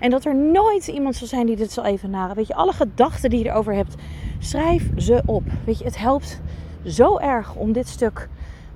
en 0.00 0.10
dat 0.10 0.24
er 0.24 0.36
nooit 0.36 0.86
iemand 0.86 1.16
zal 1.16 1.26
zijn 1.26 1.46
die 1.46 1.56
dit 1.56 1.72
zal 1.72 1.84
evenaren. 1.84 2.36
Weet 2.36 2.46
je, 2.46 2.54
alle 2.54 2.72
gedachten 2.72 3.30
die 3.30 3.38
je 3.38 3.50
erover 3.50 3.74
hebt, 3.74 3.94
schrijf 4.38 4.90
ze 4.96 5.22
op. 5.26 5.44
Weet 5.64 5.78
je, 5.78 5.84
het 5.84 5.98
helpt 5.98 6.40
zo 6.86 7.18
erg 7.18 7.54
om 7.54 7.72
dit 7.72 7.88
stuk 7.88 8.28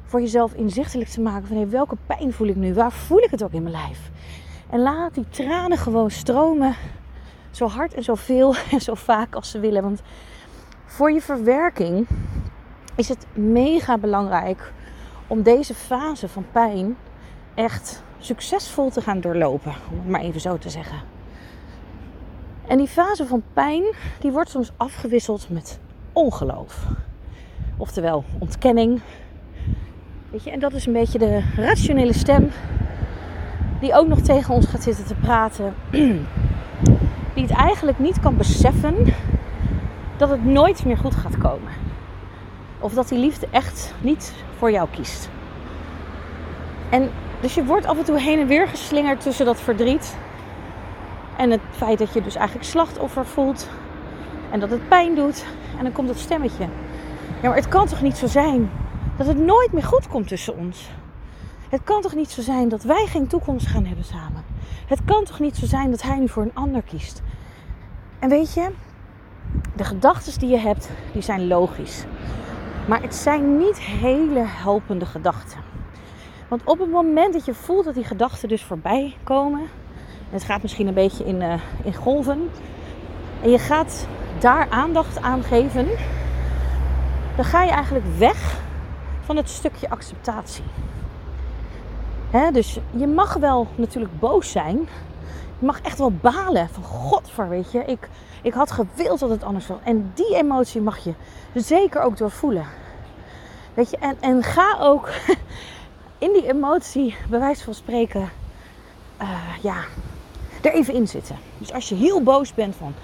voor 0.04 0.20
jezelf 0.20 0.52
inzichtelijk 0.52 1.10
te 1.10 1.20
maken. 1.20 1.46
Van 1.46 1.56
hey, 1.56 1.68
welke 1.68 1.96
pijn 2.06 2.32
voel 2.32 2.48
ik 2.48 2.56
nu? 2.56 2.74
Waar 2.74 2.92
voel 2.92 3.18
ik 3.18 3.30
het 3.30 3.42
ook 3.42 3.52
in 3.52 3.62
mijn 3.62 3.74
lijf? 3.74 4.10
En 4.70 4.80
laat 4.80 5.14
die 5.14 5.28
tranen 5.28 5.78
gewoon 5.78 6.10
stromen. 6.10 6.74
Zo 7.50 7.68
hard 7.68 7.94
en 7.94 8.02
zo 8.02 8.14
veel 8.14 8.54
en 8.72 8.80
zo 8.80 8.94
vaak 8.94 9.34
als 9.34 9.50
ze 9.50 9.60
willen. 9.60 9.82
Want 9.82 10.02
voor 10.86 11.12
je 11.12 11.20
verwerking 11.20 12.06
is 12.94 13.08
het 13.08 13.26
mega 13.32 13.98
belangrijk 13.98 14.72
om 15.26 15.42
deze 15.42 15.74
fase 15.74 16.28
van 16.28 16.46
pijn 16.52 16.96
echt 17.54 18.02
succesvol 18.18 18.90
te 18.90 19.00
gaan 19.00 19.20
doorlopen. 19.20 19.74
Om 19.90 19.98
het 19.98 20.08
maar 20.08 20.20
even 20.20 20.40
zo 20.40 20.58
te 20.58 20.70
zeggen. 20.70 20.98
En 22.66 22.78
die 22.78 22.88
fase 22.88 23.26
van 23.26 23.42
pijn, 23.52 23.84
die 24.20 24.30
wordt 24.30 24.50
soms 24.50 24.72
afgewisseld 24.76 25.48
met 25.48 25.78
ongeloof. 26.12 26.86
Oftewel 27.76 28.24
ontkenning. 28.38 29.00
Weet 30.30 30.44
je, 30.44 30.50
en 30.50 30.60
dat 30.60 30.72
is 30.72 30.86
een 30.86 30.92
beetje 30.92 31.18
de 31.18 31.42
rationele 31.56 32.12
stem 32.12 32.50
die 33.80 33.94
ook 33.94 34.06
nog 34.06 34.20
tegen 34.20 34.54
ons 34.54 34.66
gaat 34.66 34.82
zitten 34.82 35.04
te 35.04 35.14
praten. 35.14 35.74
die 37.34 37.42
het 37.42 37.52
eigenlijk 37.52 37.98
niet 37.98 38.20
kan 38.20 38.36
beseffen 38.36 39.14
dat 40.16 40.30
het 40.30 40.44
nooit 40.44 40.84
meer 40.84 40.96
goed 40.96 41.14
gaat 41.14 41.38
komen. 41.38 41.72
Of 42.78 42.92
dat 42.92 43.08
die 43.08 43.18
liefde 43.18 43.46
echt 43.50 43.94
niet 44.00 44.34
voor 44.58 44.70
jou 44.70 44.88
kiest. 44.90 45.30
En 46.90 47.10
dus 47.40 47.54
je 47.54 47.64
wordt 47.64 47.86
af 47.86 47.98
en 47.98 48.04
toe 48.04 48.20
heen 48.20 48.38
en 48.38 48.46
weer 48.46 48.68
geslingerd 48.68 49.20
tussen 49.20 49.46
dat 49.46 49.60
verdriet 49.60 50.16
en 51.36 51.50
het 51.50 51.60
feit 51.70 51.98
dat 51.98 52.12
je 52.12 52.22
dus 52.22 52.34
eigenlijk 52.34 52.68
slachtoffer 52.68 53.26
voelt 53.26 53.68
en 54.50 54.60
dat 54.60 54.70
het 54.70 54.88
pijn 54.88 55.14
doet. 55.14 55.44
En 55.78 55.84
dan 55.84 55.92
komt 55.92 56.08
dat 56.08 56.18
stemmetje. 56.18 56.68
Ja, 57.42 57.48
maar 57.48 57.56
het 57.56 57.68
kan 57.68 57.86
toch 57.86 58.02
niet 58.02 58.16
zo 58.16 58.26
zijn 58.26 58.70
dat 59.16 59.26
het 59.26 59.38
nooit 59.38 59.72
meer 59.72 59.82
goed 59.82 60.08
komt 60.08 60.28
tussen 60.28 60.56
ons? 60.56 60.90
Het 61.68 61.80
kan 61.84 62.00
toch 62.00 62.14
niet 62.14 62.30
zo 62.30 62.42
zijn 62.42 62.68
dat 62.68 62.82
wij 62.82 63.06
geen 63.06 63.26
toekomst 63.26 63.66
gaan 63.66 63.84
hebben 63.84 64.04
samen? 64.04 64.39
Het 64.90 65.04
kan 65.04 65.24
toch 65.24 65.40
niet 65.40 65.56
zo 65.56 65.66
zijn 65.66 65.90
dat 65.90 66.02
hij 66.02 66.18
nu 66.18 66.28
voor 66.28 66.42
een 66.42 66.54
ander 66.54 66.82
kiest? 66.82 67.22
En 68.18 68.28
weet 68.28 68.54
je, 68.54 68.70
de 69.76 69.84
gedachten 69.84 70.38
die 70.38 70.48
je 70.48 70.58
hebt, 70.58 70.90
die 71.12 71.22
zijn 71.22 71.46
logisch. 71.46 72.04
Maar 72.88 73.02
het 73.02 73.14
zijn 73.14 73.58
niet 73.58 73.80
hele 73.80 74.42
helpende 74.44 75.06
gedachten. 75.06 75.58
Want 76.48 76.64
op 76.64 76.78
het 76.78 76.90
moment 76.90 77.32
dat 77.32 77.44
je 77.44 77.54
voelt 77.54 77.84
dat 77.84 77.94
die 77.94 78.04
gedachten 78.04 78.48
dus 78.48 78.64
voorbij 78.64 79.16
komen, 79.22 79.60
en 79.60 80.30
het 80.30 80.44
gaat 80.44 80.62
misschien 80.62 80.86
een 80.86 80.94
beetje 80.94 81.24
in, 81.24 81.40
uh, 81.40 81.54
in 81.84 81.94
golven, 81.94 82.50
en 83.42 83.50
je 83.50 83.58
gaat 83.58 84.06
daar 84.38 84.68
aandacht 84.70 85.20
aan 85.20 85.42
geven, 85.42 85.86
dan 87.36 87.44
ga 87.44 87.62
je 87.62 87.70
eigenlijk 87.70 88.04
weg 88.18 88.60
van 89.20 89.36
het 89.36 89.48
stukje 89.48 89.90
acceptatie. 89.90 90.64
Dus 92.52 92.78
je 92.90 93.06
mag 93.06 93.34
wel 93.34 93.66
natuurlijk 93.74 94.18
boos 94.18 94.50
zijn. 94.50 94.76
Je 95.58 95.66
mag 95.66 95.80
echt 95.80 95.98
wel 95.98 96.12
balen 96.12 96.68
van 96.68 96.82
godver, 96.82 97.48
weet 97.48 97.72
je. 97.72 97.84
Ik, 97.84 98.08
ik 98.42 98.52
had 98.52 98.70
gewild 98.70 99.18
dat 99.18 99.30
het 99.30 99.44
anders 99.44 99.66
was. 99.66 99.78
En 99.84 100.12
die 100.14 100.36
emotie 100.36 100.80
mag 100.80 100.98
je 100.98 101.12
zeker 101.54 102.02
ook 102.02 102.16
doorvoelen. 102.16 102.66
Weet 103.74 103.90
je, 103.90 103.96
en, 103.96 104.16
en 104.20 104.42
ga 104.42 104.76
ook 104.80 105.08
in 106.18 106.32
die 106.32 106.48
emotie, 106.48 107.14
bij 107.28 107.38
wijze 107.38 107.64
van 107.64 107.74
spreken, 107.74 108.28
uh, 109.22 109.28
ja, 109.62 109.76
er 110.62 110.72
even 110.72 110.94
in 110.94 111.08
zitten. 111.08 111.36
Dus 111.58 111.72
als 111.72 111.88
je 111.88 111.94
heel 111.94 112.22
boos 112.22 112.54
bent 112.54 112.76
van, 112.76 112.94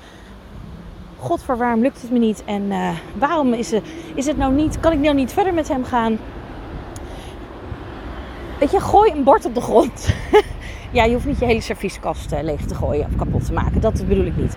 godver, 1.18 1.56
waarom 1.56 1.80
lukt 1.80 2.02
het 2.02 2.10
me 2.10 2.18
niet? 2.18 2.44
En 2.44 2.62
uh, 2.62 2.90
waarom 3.18 3.52
is 3.52 3.70
het, 3.70 3.84
is 4.14 4.26
het 4.26 4.36
nou 4.36 4.52
niet, 4.52 4.80
kan 4.80 4.92
ik 4.92 4.98
nou 4.98 5.14
niet 5.14 5.32
verder 5.32 5.54
met 5.54 5.68
hem 5.68 5.84
gaan? 5.84 6.18
Weet 8.58 8.70
je, 8.70 8.80
gooi 8.80 9.10
een 9.10 9.24
bord 9.24 9.44
op 9.44 9.54
de 9.54 9.60
grond. 9.60 10.14
ja, 10.90 11.04
je 11.04 11.12
hoeft 11.12 11.26
niet 11.26 11.38
je 11.38 11.44
hele 11.44 11.60
servieskast 11.60 12.32
uh, 12.32 12.42
leeg 12.42 12.60
te 12.60 12.74
gooien 12.74 13.06
of 13.06 13.16
kapot 13.16 13.46
te 13.46 13.52
maken. 13.52 13.80
Dat 13.80 14.06
bedoel 14.06 14.24
ik 14.24 14.36
niet. 14.36 14.56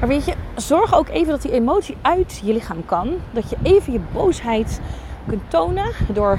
Maar 0.00 0.08
weet 0.08 0.24
je, 0.24 0.34
zorg 0.56 0.94
ook 0.94 1.08
even 1.08 1.28
dat 1.28 1.42
die 1.42 1.52
emotie 1.52 1.96
uit 2.02 2.40
je 2.44 2.52
lichaam 2.52 2.84
kan. 2.84 3.14
Dat 3.30 3.50
je 3.50 3.56
even 3.62 3.92
je 3.92 4.00
boosheid 4.12 4.80
kunt 5.26 5.42
tonen 5.48 5.90
door, 6.12 6.36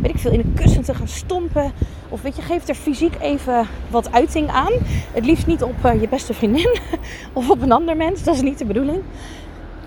weet 0.00 0.14
ik 0.14 0.18
veel, 0.18 0.32
in 0.32 0.38
een 0.38 0.54
kussen 0.54 0.82
te 0.82 0.94
gaan 0.94 1.08
stompen. 1.08 1.72
Of 2.08 2.22
weet 2.22 2.36
je, 2.36 2.42
geef 2.42 2.68
er 2.68 2.74
fysiek 2.74 3.14
even 3.20 3.66
wat 3.90 4.12
uiting 4.12 4.48
aan. 4.50 4.72
Het 5.12 5.24
liefst 5.24 5.46
niet 5.46 5.62
op 5.62 5.84
uh, 5.84 6.00
je 6.00 6.08
beste 6.08 6.34
vriendin 6.34 6.78
of 7.32 7.50
op 7.50 7.62
een 7.62 7.72
ander 7.72 7.96
mens. 7.96 8.22
Dat 8.22 8.34
is 8.34 8.42
niet 8.42 8.58
de 8.58 8.64
bedoeling. 8.64 9.02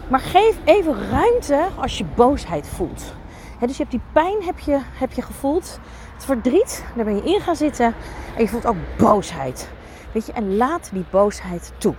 Maar 0.07 0.19
geef 0.19 0.55
even 0.63 0.95
ruimte 1.09 1.67
als 1.75 1.97
je 1.97 2.05
boosheid 2.15 2.67
voelt. 2.67 3.13
Dus 3.59 3.77
je 3.77 3.77
hebt 3.77 3.91
die 3.91 4.01
pijn 4.13 4.43
heb 4.45 4.59
je, 4.59 4.77
heb 4.93 5.11
je 5.11 5.21
gevoeld. 5.21 5.79
Het 6.21 6.29
verdriet, 6.29 6.83
daar 6.95 7.05
ben 7.05 7.15
je 7.15 7.33
in 7.33 7.41
gaan 7.41 7.55
zitten. 7.55 7.93
En 8.35 8.41
je 8.41 8.47
voelt 8.47 8.65
ook 8.65 8.75
boosheid. 8.97 9.69
Weet 10.11 10.25
je, 10.25 10.31
en 10.31 10.57
laat 10.57 10.89
die 10.93 11.05
boosheid 11.09 11.71
toe. 11.77 11.93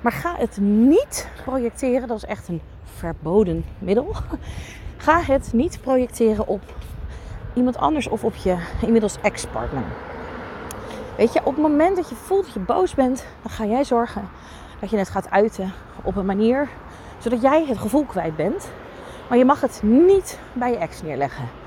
Maar 0.00 0.12
ga 0.12 0.34
het 0.38 0.58
niet 0.60 1.28
projecteren, 1.44 2.08
dat 2.08 2.16
is 2.16 2.24
echt 2.24 2.48
een 2.48 2.60
verboden 2.84 3.64
middel. 3.78 4.16
Ga 4.96 5.20
het 5.20 5.52
niet 5.52 5.80
projecteren 5.80 6.46
op 6.46 6.62
iemand 7.54 7.76
anders 7.76 8.08
of 8.08 8.24
op 8.24 8.34
je 8.34 8.56
inmiddels 8.80 9.16
ex-partner. 9.22 9.84
Weet 11.16 11.32
je, 11.32 11.38
op 11.38 11.52
het 11.54 11.62
moment 11.62 11.96
dat 11.96 12.08
je 12.08 12.14
voelt 12.14 12.44
dat 12.44 12.54
je 12.54 12.60
boos 12.60 12.94
bent, 12.94 13.24
dan 13.42 13.50
ga 13.50 13.64
jij 13.66 13.84
zorgen 13.84 14.28
dat 14.80 14.90
je 14.90 14.96
het 14.96 15.10
gaat 15.10 15.30
uiten 15.30 15.72
op 16.02 16.16
een 16.16 16.26
manier 16.26 16.68
zodat 17.18 17.42
jij 17.42 17.64
het 17.66 17.78
gevoel 17.78 18.04
kwijt 18.04 18.36
bent. 18.36 18.68
Maar 19.28 19.38
je 19.38 19.44
mag 19.44 19.60
het 19.60 19.80
niet 19.82 20.38
bij 20.52 20.70
je 20.70 20.76
ex 20.76 21.02
neerleggen. 21.02 21.63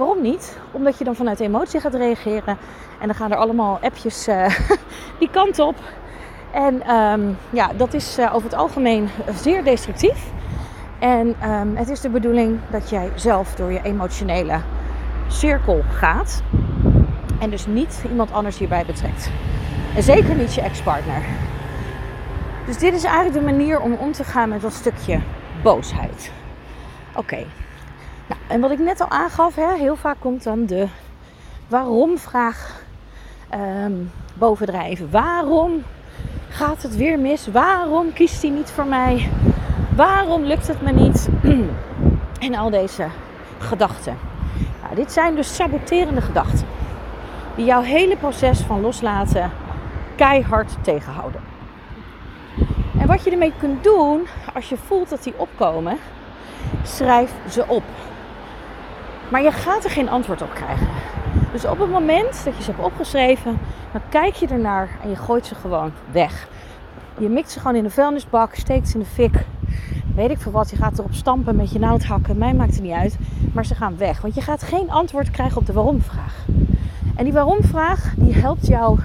Waarom 0.00 0.22
niet? 0.22 0.58
Omdat 0.70 0.98
je 0.98 1.04
dan 1.04 1.14
vanuit 1.14 1.40
emotie 1.40 1.80
gaat 1.80 1.94
reageren. 1.94 2.58
En 3.00 3.06
dan 3.06 3.14
gaan 3.14 3.30
er 3.30 3.36
allemaal 3.36 3.78
appjes 3.82 4.28
uh, 4.28 4.46
die 5.18 5.30
kant 5.30 5.58
op. 5.58 5.74
En 6.52 6.94
um, 6.94 7.36
ja, 7.50 7.70
dat 7.76 7.94
is 7.94 8.18
uh, 8.18 8.34
over 8.34 8.50
het 8.50 8.58
algemeen 8.58 9.08
zeer 9.34 9.64
destructief. 9.64 10.30
En 10.98 11.50
um, 11.50 11.76
het 11.76 11.88
is 11.88 12.00
de 12.00 12.08
bedoeling 12.08 12.58
dat 12.70 12.90
jij 12.90 13.10
zelf 13.14 13.54
door 13.54 13.72
je 13.72 13.82
emotionele 13.82 14.60
cirkel 15.28 15.82
gaat. 15.92 16.42
En 17.40 17.50
dus 17.50 17.66
niet 17.66 18.02
iemand 18.10 18.32
anders 18.32 18.58
hierbij 18.58 18.84
betrekt. 18.86 19.30
En 19.96 20.02
zeker 20.02 20.34
niet 20.34 20.54
je 20.54 20.60
ex-partner. 20.60 21.22
Dus 22.66 22.78
dit 22.78 22.94
is 22.94 23.04
eigenlijk 23.04 23.34
de 23.34 23.52
manier 23.52 23.80
om 23.80 23.92
om 23.92 24.12
te 24.12 24.24
gaan 24.24 24.48
met 24.48 24.60
dat 24.60 24.72
stukje 24.72 25.20
boosheid. 25.62 26.32
Oké. 27.14 27.46
Nou, 28.30 28.42
en 28.48 28.60
wat 28.60 28.70
ik 28.70 28.78
net 28.78 29.00
al 29.00 29.08
aangaf, 29.08 29.54
hè, 29.54 29.74
heel 29.76 29.96
vaak 29.96 30.16
komt 30.18 30.42
dan 30.42 30.66
de 30.66 30.86
waarom-vraag 31.68 32.82
um, 33.54 34.10
bovendrijven. 34.34 35.10
Waarom 35.10 35.82
gaat 36.48 36.82
het 36.82 36.96
weer 36.96 37.18
mis? 37.18 37.46
Waarom 37.46 38.12
kiest 38.12 38.42
hij 38.42 38.50
niet 38.50 38.70
voor 38.70 38.86
mij? 38.86 39.28
Waarom 39.96 40.42
lukt 40.42 40.66
het 40.66 40.82
me 40.82 40.92
niet? 40.92 41.28
en 42.46 42.54
al 42.54 42.70
deze 42.70 43.06
gedachten. 43.58 44.18
Nou, 44.82 44.94
dit 44.94 45.12
zijn 45.12 45.34
dus 45.34 45.54
saboterende 45.54 46.20
gedachten. 46.20 46.66
Die 47.54 47.64
jouw 47.64 47.82
hele 47.82 48.16
proces 48.16 48.60
van 48.60 48.80
loslaten 48.80 49.50
keihard 50.16 50.76
tegenhouden. 50.82 51.40
En 52.98 53.06
wat 53.06 53.24
je 53.24 53.30
ermee 53.30 53.52
kunt 53.58 53.84
doen, 53.84 54.26
als 54.54 54.68
je 54.68 54.76
voelt 54.76 55.08
dat 55.08 55.22
die 55.22 55.34
opkomen, 55.36 55.98
schrijf 56.82 57.32
ze 57.48 57.64
op. 57.66 57.82
Maar 59.30 59.42
je 59.42 59.52
gaat 59.52 59.84
er 59.84 59.90
geen 59.90 60.08
antwoord 60.08 60.42
op 60.42 60.50
krijgen. 60.54 60.86
Dus 61.52 61.64
op 61.64 61.78
het 61.78 61.90
moment 61.90 62.44
dat 62.44 62.56
je 62.56 62.62
ze 62.62 62.70
hebt 62.70 62.84
opgeschreven, 62.84 63.58
dan 63.92 64.00
kijk 64.08 64.34
je 64.34 64.46
ernaar 64.46 64.88
en 65.02 65.08
je 65.08 65.16
gooit 65.16 65.46
ze 65.46 65.54
gewoon 65.54 65.92
weg. 66.12 66.48
Je 67.18 67.28
mikt 67.28 67.50
ze 67.50 67.60
gewoon 67.60 67.76
in 67.76 67.82
de 67.82 67.90
vuilnisbak, 67.90 68.54
steekt 68.54 68.88
ze 68.88 68.94
in 68.94 69.00
de 69.00 69.06
fik. 69.06 69.44
Weet 70.14 70.30
ik 70.30 70.40
veel 70.40 70.52
wat, 70.52 70.70
je 70.70 70.76
gaat 70.76 70.98
erop 70.98 71.14
stampen 71.14 71.56
met 71.56 71.72
je 71.72 71.78
naaldhakken. 71.78 72.38
Mij 72.38 72.54
maakt 72.54 72.74
het 72.74 72.82
niet 72.82 72.92
uit. 72.92 73.18
Maar 73.52 73.66
ze 73.66 73.74
gaan 73.74 73.96
weg. 73.96 74.20
Want 74.20 74.34
je 74.34 74.40
gaat 74.40 74.62
geen 74.62 74.90
antwoord 74.90 75.30
krijgen 75.30 75.56
op 75.56 75.66
de 75.66 75.72
waarom-vraag. 75.72 76.44
En 77.16 77.24
die 77.24 77.32
waarom-vraag, 77.32 78.14
die 78.16 78.34
helpt 78.34 78.66
jou 78.66 78.98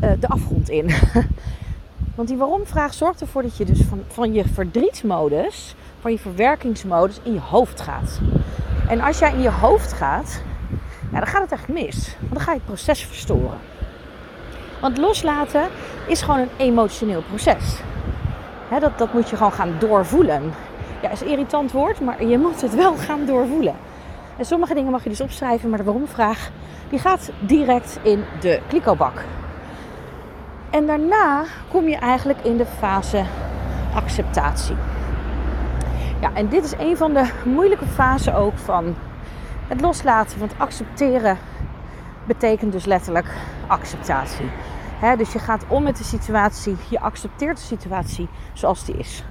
uh, 0.00 0.10
de 0.20 0.28
afgrond 0.28 0.68
in. 0.68 0.90
Want 2.14 2.28
die 2.28 2.36
waarom-vraag 2.36 2.94
zorgt 2.94 3.20
ervoor 3.20 3.42
dat 3.42 3.56
je 3.56 3.64
dus 3.64 3.80
van, 3.80 4.02
van 4.06 4.32
je 4.32 4.44
verdrietsmodus, 4.44 5.74
van 6.00 6.12
je 6.12 6.18
verwerkingsmodus 6.18 7.20
in 7.22 7.32
je 7.32 7.40
hoofd 7.40 7.80
gaat. 7.80 8.20
En 8.88 9.00
als 9.00 9.18
jij 9.18 9.32
in 9.32 9.40
je 9.40 9.50
hoofd 9.50 9.92
gaat, 9.92 10.42
ja, 11.12 11.18
dan 11.18 11.26
gaat 11.26 11.42
het 11.42 11.52
echt 11.52 11.68
mis. 11.68 12.16
Want 12.18 12.32
dan 12.32 12.40
ga 12.40 12.52
je 12.52 12.56
het 12.56 12.66
proces 12.66 13.04
verstoren. 13.04 13.58
Want 14.80 14.98
loslaten 14.98 15.68
is 16.06 16.22
gewoon 16.22 16.40
een 16.40 16.50
emotioneel 16.56 17.22
proces. 17.22 17.80
dat, 18.80 18.98
dat 18.98 19.12
moet 19.12 19.30
je 19.30 19.36
gewoon 19.36 19.52
gaan 19.52 19.74
doorvoelen. 19.78 20.52
Ja, 21.02 21.10
is 21.10 21.20
een 21.20 21.28
irritant 21.28 21.72
woord, 21.72 22.00
maar 22.00 22.24
je 22.24 22.38
moet 22.38 22.60
het 22.60 22.74
wel 22.74 22.96
gaan 22.96 23.26
doorvoelen. 23.26 23.74
En 24.36 24.44
sommige 24.44 24.74
dingen 24.74 24.90
mag 24.90 25.02
je 25.02 25.08
dus 25.08 25.20
opschrijven, 25.20 25.68
maar 25.68 25.78
de 25.78 25.84
waarom-vraag 25.84 26.50
die 26.88 26.98
gaat 26.98 27.30
direct 27.40 27.98
in 28.02 28.24
de 28.40 28.60
klikobak. 28.68 29.24
En 30.70 30.86
daarna 30.86 31.44
kom 31.70 31.88
je 31.88 31.96
eigenlijk 31.96 32.38
in 32.42 32.56
de 32.56 32.66
fase 32.66 33.24
acceptatie. 33.94 34.76
Ja, 36.20 36.34
en 36.34 36.48
dit 36.48 36.64
is 36.64 36.72
een 36.78 36.96
van 36.96 37.12
de 37.12 37.30
moeilijke 37.44 37.86
fasen 37.86 38.34
ook 38.34 38.58
van 38.58 38.94
het 39.68 39.80
loslaten. 39.80 40.38
Want 40.38 40.52
accepteren 40.56 41.38
betekent 42.26 42.72
dus 42.72 42.84
letterlijk 42.84 43.26
acceptatie. 43.66 44.50
dus 45.16 45.32
je 45.32 45.38
gaat 45.38 45.64
om 45.68 45.82
met 45.82 45.96
de 45.96 46.04
situatie, 46.04 46.76
je 46.90 47.00
accepteert 47.00 47.56
de 47.56 47.62
situatie 47.62 48.28
zoals 48.52 48.84
die 48.84 48.96
is. 48.96 49.24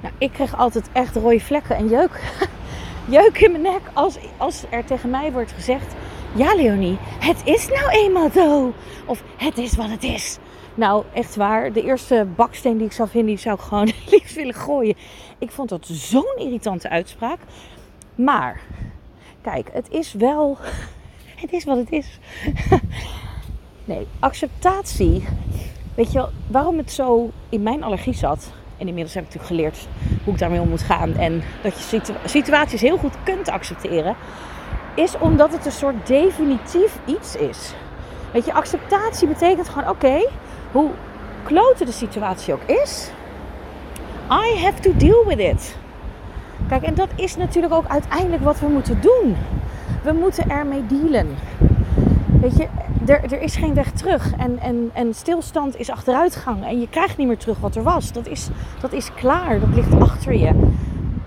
Nou, 0.00 0.14
ik 0.18 0.32
kreeg 0.32 0.56
altijd 0.56 0.88
echt 0.92 1.16
rode 1.16 1.40
vlekken 1.40 1.76
en 1.76 1.88
jeuk, 1.88 2.20
jeuk 3.18 3.38
in 3.38 3.50
mijn 3.50 3.62
nek 3.62 3.80
als, 3.92 4.18
als 4.36 4.64
er 4.70 4.84
tegen 4.84 5.10
mij 5.10 5.32
wordt 5.32 5.52
gezegd: 5.52 5.94
Ja, 6.32 6.54
Leonie, 6.54 6.98
het 7.18 7.40
is 7.44 7.68
nou 7.68 7.88
eenmaal 7.88 8.30
zo. 8.34 8.72
Of 9.04 9.22
het 9.36 9.58
is 9.58 9.76
wat 9.76 9.88
het 9.90 10.02
is. 10.02 10.38
Nou, 10.74 11.04
echt 11.12 11.36
waar. 11.36 11.72
De 11.72 11.82
eerste 11.82 12.26
baksteen 12.36 12.76
die 12.76 12.86
ik 12.86 12.92
zou 12.92 13.08
vinden, 13.08 13.30
die 13.30 13.38
zou 13.38 13.54
ik 13.54 13.60
gewoon 13.60 13.92
liefst 14.10 14.34
willen 14.34 14.54
gooien. 14.54 14.96
Ik 15.38 15.50
vond 15.50 15.68
dat 15.68 15.86
zo'n 15.86 16.36
irritante 16.38 16.88
uitspraak. 16.88 17.38
Maar, 18.14 18.60
kijk, 19.42 19.68
het 19.72 19.90
is 19.90 20.12
wel. 20.12 20.58
Het 21.34 21.52
is 21.52 21.64
wat 21.64 21.76
het 21.76 21.92
is. 21.92 22.18
Nee, 23.86 24.06
acceptatie 24.18 25.24
weet 25.94 26.12
je 26.12 26.18
wel, 26.18 26.30
waarom 26.46 26.78
het 26.78 26.92
zo 26.92 27.30
in 27.48 27.62
mijn 27.62 27.82
allergie 27.82 28.14
zat. 28.14 28.52
En 28.76 28.86
inmiddels 28.86 29.14
heb 29.14 29.24
ik 29.24 29.34
natuurlijk 29.34 29.60
geleerd 29.60 29.88
hoe 30.24 30.32
ik 30.32 30.38
daarmee 30.38 30.60
om 30.60 30.68
moet 30.68 30.82
gaan. 30.82 31.14
En 31.14 31.42
dat 31.62 31.90
je 31.90 32.00
situaties 32.24 32.80
heel 32.80 32.96
goed 32.96 33.14
kunt 33.22 33.48
accepteren. 33.48 34.16
Is 34.94 35.18
omdat 35.18 35.52
het 35.52 35.66
een 35.66 35.72
soort 35.72 36.06
definitief 36.06 36.98
iets 37.04 37.36
is. 37.36 37.74
Weet 38.32 38.44
je, 38.44 38.52
acceptatie 38.52 39.28
betekent 39.28 39.68
gewoon: 39.68 39.88
oké, 39.88 40.28
hoe 40.74 40.90
klote 41.42 41.84
de 41.84 41.92
situatie 41.92 42.54
ook 42.54 42.62
is, 42.66 43.10
I 44.30 44.58
have 44.58 44.80
to 44.80 44.92
deal 44.96 45.24
with 45.26 45.38
it. 45.38 45.76
Kijk, 46.68 46.82
en 46.82 46.94
dat 46.94 47.08
is 47.14 47.36
natuurlijk 47.36 47.74
ook 47.74 47.86
uiteindelijk 47.86 48.42
wat 48.42 48.60
we 48.60 48.66
moeten 48.66 49.00
doen. 49.00 49.36
We 50.02 50.12
moeten 50.12 50.50
ermee 50.50 50.86
dealen. 50.86 51.28
Weet 52.40 52.56
je, 52.56 52.66
er, 53.06 53.32
er 53.32 53.40
is 53.40 53.56
geen 53.56 53.74
weg 53.74 53.90
terug. 53.90 54.32
En, 54.36 54.58
en, 54.58 54.90
en 54.92 55.14
stilstand 55.14 55.78
is 55.78 55.90
achteruitgang. 55.90 56.64
En 56.64 56.80
je 56.80 56.88
krijgt 56.88 57.16
niet 57.16 57.26
meer 57.26 57.38
terug 57.38 57.58
wat 57.58 57.76
er 57.76 57.82
was. 57.82 58.12
Dat 58.12 58.26
is, 58.26 58.48
dat 58.80 58.92
is 58.92 59.14
klaar. 59.14 59.60
Dat 59.60 59.74
ligt 59.74 60.00
achter 60.00 60.34
je. 60.34 60.70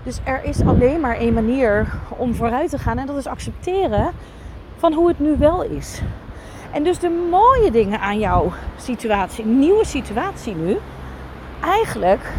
Dus 0.02 0.20
er 0.24 0.44
is 0.44 0.60
alleen 0.62 1.00
maar 1.00 1.16
één 1.16 1.34
manier 1.34 1.86
om 2.08 2.34
vooruit 2.34 2.70
te 2.70 2.78
gaan. 2.78 2.98
En 2.98 3.06
dat 3.06 3.16
is 3.16 3.26
accepteren 3.26 4.10
van 4.76 4.92
hoe 4.92 5.08
het 5.08 5.18
nu 5.18 5.36
wel 5.38 5.62
is. 5.62 6.02
En 6.70 6.82
dus 6.82 6.98
de 6.98 7.26
mooie 7.30 7.70
dingen 7.70 8.00
aan 8.00 8.18
jouw 8.18 8.52
situatie, 8.76 9.44
nieuwe 9.44 9.84
situatie 9.84 10.54
nu, 10.54 10.78
eigenlijk 11.60 12.32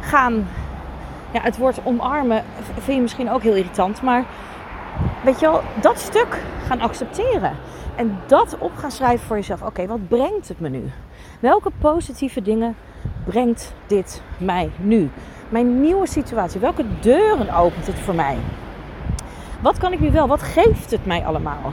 gaan. 0.00 0.48
Ja, 1.32 1.40
het 1.40 1.56
woord 1.56 1.80
omarmen 1.84 2.44
vind 2.72 2.96
je 2.96 3.02
misschien 3.02 3.30
ook 3.30 3.42
heel 3.42 3.54
irritant, 3.54 4.02
maar 4.02 4.24
weet 5.24 5.40
je 5.40 5.46
wel, 5.46 5.60
dat 5.80 5.98
stuk 5.98 6.42
gaan 6.66 6.80
accepteren. 6.80 7.56
En 7.96 8.18
dat 8.26 8.56
op 8.58 8.76
gaan 8.76 8.90
schrijven 8.90 9.26
voor 9.26 9.36
jezelf. 9.36 9.62
Oké, 9.62 9.86
wat 9.86 10.08
brengt 10.08 10.48
het 10.48 10.60
me 10.60 10.68
nu? 10.68 10.90
Welke 11.40 11.70
positieve 11.78 12.42
dingen 12.42 12.76
brengt 13.24 13.74
dit 13.86 14.22
mij 14.38 14.70
nu? 14.76 15.10
Mijn 15.48 15.80
nieuwe 15.80 16.06
situatie. 16.06 16.60
Welke 16.60 16.84
deuren 17.00 17.54
opent 17.54 17.86
het 17.86 17.98
voor 17.98 18.14
mij? 18.14 18.36
Wat 19.60 19.78
kan 19.78 19.92
ik 19.92 20.00
nu 20.00 20.10
wel? 20.10 20.28
Wat 20.28 20.42
geeft 20.42 20.90
het 20.90 21.06
mij 21.06 21.24
allemaal? 21.24 21.72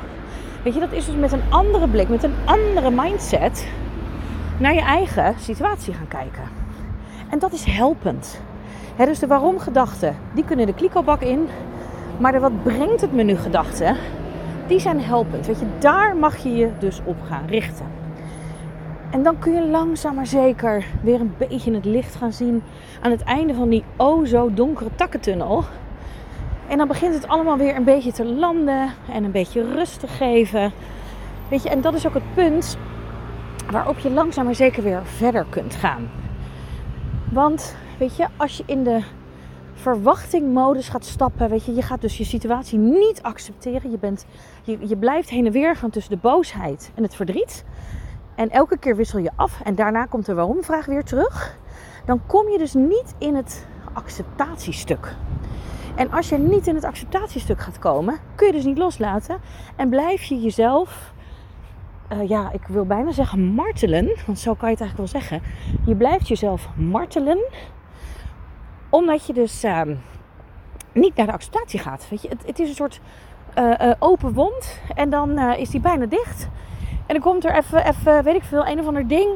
Weet 0.63 0.73
je, 0.73 0.79
dat 0.79 0.91
is 0.91 1.05
dus 1.05 1.15
met 1.15 1.31
een 1.31 1.41
andere 1.49 1.87
blik, 1.87 2.09
met 2.09 2.23
een 2.23 2.35
andere 2.45 2.91
mindset 2.91 3.67
naar 4.57 4.73
je 4.73 4.81
eigen 4.81 5.35
situatie 5.39 5.93
gaan 5.93 6.07
kijken. 6.07 6.43
En 7.29 7.39
dat 7.39 7.53
is 7.53 7.63
helpend. 7.63 8.41
dus 8.97 9.19
de 9.19 9.27
waarom 9.27 9.59
gedachten, 9.59 10.15
die 10.33 10.43
kunnen 10.43 10.65
de 10.65 10.73
klikobak 10.73 11.21
in. 11.21 11.47
Maar 12.17 12.31
de 12.31 12.39
wat 12.39 12.63
brengt 12.63 13.01
het 13.01 13.13
me 13.13 13.23
nu 13.23 13.35
gedachten, 13.35 13.95
die 14.67 14.79
zijn 14.79 15.01
helpend. 15.01 15.47
Weet 15.47 15.59
je, 15.59 15.65
daar 15.79 16.15
mag 16.15 16.37
je 16.37 16.55
je 16.55 16.69
dus 16.79 17.01
op 17.03 17.17
gaan 17.27 17.47
richten. 17.47 17.85
En 19.09 19.23
dan 19.23 19.39
kun 19.39 19.53
je 19.53 19.67
langzaam 19.67 20.15
maar 20.15 20.27
zeker 20.27 20.85
weer 21.01 21.19
een 21.19 21.33
beetje 21.37 21.73
het 21.73 21.85
licht 21.85 22.15
gaan 22.15 22.33
zien 22.33 22.63
aan 23.01 23.11
het 23.11 23.23
einde 23.23 23.53
van 23.53 23.69
die 23.69 23.83
o 23.97 24.25
zo 24.25 24.53
donkere 24.53 24.89
takkentunnel. 24.95 25.63
En 26.69 26.77
dan 26.77 26.87
begint 26.87 27.13
het 27.13 27.27
allemaal 27.27 27.57
weer 27.57 27.75
een 27.75 27.83
beetje 27.83 28.11
te 28.11 28.25
landen 28.25 28.93
en 29.11 29.23
een 29.23 29.31
beetje 29.31 29.73
rust 29.73 29.99
te 29.99 30.07
geven. 30.07 30.71
Weet 31.49 31.63
je, 31.63 31.69
en 31.69 31.81
dat 31.81 31.93
is 31.93 32.07
ook 32.07 32.13
het 32.13 32.33
punt 32.33 32.77
waarop 33.71 33.99
je 33.99 34.09
langzaam 34.09 34.45
maar 34.45 34.55
zeker 34.55 34.83
weer 34.83 35.01
verder 35.05 35.45
kunt 35.49 35.75
gaan. 35.75 36.09
Want 37.31 37.75
weet 37.99 38.15
je, 38.15 38.27
als 38.37 38.57
je 38.57 38.63
in 38.65 38.83
de 38.83 39.01
verwachtingmodus 39.73 40.89
gaat 40.89 41.05
stappen, 41.05 41.49
weet 41.49 41.65
je, 41.65 41.73
je 41.73 41.81
gaat 41.81 42.01
dus 42.01 42.17
je 42.17 42.23
situatie 42.23 42.79
niet 42.79 43.21
accepteren. 43.21 43.91
Je, 43.91 43.97
bent, 43.97 44.25
je, 44.63 44.77
je 44.87 44.97
blijft 44.97 45.29
heen 45.29 45.45
en 45.45 45.51
weer 45.51 45.75
gaan 45.75 45.89
tussen 45.89 46.11
de 46.11 46.19
boosheid 46.21 46.91
en 46.95 47.03
het 47.03 47.15
verdriet. 47.15 47.65
En 48.35 48.49
elke 48.49 48.77
keer 48.77 48.95
wissel 48.95 49.19
je 49.19 49.31
af 49.35 49.61
en 49.61 49.75
daarna 49.75 50.05
komt 50.05 50.25
de 50.25 50.33
waarom-vraag 50.33 50.85
weer 50.85 51.03
terug. 51.03 51.57
Dan 52.05 52.21
kom 52.25 52.49
je 52.49 52.57
dus 52.57 52.73
niet 52.73 53.13
in 53.17 53.35
het 53.35 53.65
acceptatiestuk. 53.93 55.15
En 55.99 56.11
als 56.11 56.29
je 56.29 56.37
niet 56.37 56.67
in 56.67 56.75
het 56.75 56.83
acceptatiestuk 56.83 57.59
gaat 57.59 57.79
komen, 57.79 58.17
kun 58.35 58.47
je 58.47 58.53
dus 58.53 58.63
niet 58.63 58.77
loslaten. 58.77 59.37
En 59.75 59.89
blijf 59.89 60.23
je 60.23 60.41
jezelf, 60.41 61.13
uh, 62.13 62.29
ja, 62.29 62.51
ik 62.51 62.67
wil 62.67 62.85
bijna 62.85 63.11
zeggen 63.11 63.43
martelen. 63.43 64.11
Want 64.25 64.39
zo 64.39 64.53
kan 64.53 64.69
je 64.69 64.75
het 64.75 64.83
eigenlijk 64.83 65.11
wel 65.11 65.21
zeggen. 65.21 65.41
Je 65.85 65.95
blijft 65.95 66.27
jezelf 66.27 66.69
martelen. 66.75 67.37
Omdat 68.89 69.25
je 69.25 69.33
dus 69.33 69.63
uh, 69.63 69.81
niet 70.93 71.15
naar 71.15 71.25
de 71.25 71.31
acceptatie 71.31 71.79
gaat. 71.79 72.09
Weet 72.09 72.21
je, 72.21 72.29
het, 72.29 72.45
het 72.45 72.59
is 72.59 72.69
een 72.69 72.75
soort 72.75 72.99
uh, 73.57 73.91
open 73.99 74.33
wond. 74.33 74.79
En 74.95 75.09
dan 75.09 75.39
is 75.39 75.69
die 75.69 75.81
bijna 75.81 76.05
dicht. 76.05 76.49
En 77.05 77.13
dan 77.13 77.23
komt 77.23 77.45
er 77.45 77.55
even, 77.55 77.85
even, 77.85 78.23
weet 78.23 78.35
ik 78.35 78.43
veel, 78.43 78.67
een 78.67 78.79
of 78.79 78.87
ander 78.87 79.07
ding. 79.07 79.29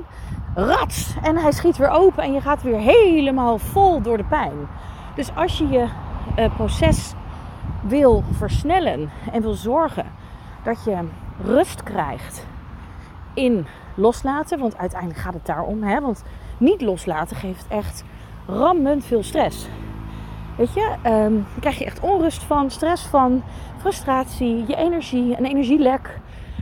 Rats! 0.56 1.16
En 1.22 1.38
hij 1.38 1.52
schiet 1.52 1.78
weer 1.78 1.90
open. 1.90 2.24
En 2.24 2.34
je 2.34 2.42
gaat 2.42 2.62
weer 2.62 2.80
helemaal 2.80 3.58
vol 3.58 4.02
door 4.02 4.18
de 4.18 4.24
pijn. 4.24 4.68
Dus 5.16 5.36
als 5.36 5.58
je 5.58 5.68
je 5.68 5.88
uh, 6.40 6.56
proces 6.56 7.14
wil 7.82 8.24
versnellen 8.32 9.10
en 9.32 9.42
wil 9.42 9.54
zorgen 9.54 10.06
dat 10.64 10.84
je 10.84 11.08
rust 11.44 11.84
krijgt 11.84 12.46
in 13.34 13.66
loslaten, 13.96 14.60
want 14.60 14.78
uiteindelijk 14.78 15.20
gaat 15.20 15.34
het 15.34 15.46
daarom, 15.46 15.84
hè? 15.84 16.02
want 16.02 16.24
niet 16.58 16.82
loslaten 16.82 17.36
geeft 17.36 17.68
echt 17.68 18.04
rammend 18.48 19.06
veel 19.06 19.24
stress. 19.24 19.68
Weet 20.58 20.74
je, 20.74 20.96
um, 21.06 21.34
dan 21.34 21.60
krijg 21.60 21.78
je 21.78 21.86
echt 21.86 22.00
onrust 22.00 22.44
van, 22.44 22.72
stress 22.72 23.06
van, 23.06 23.44
frustratie, 23.78 24.64
je 24.68 24.76
energie, 24.76 25.38
een 25.38 25.46
energielek. 25.46 26.20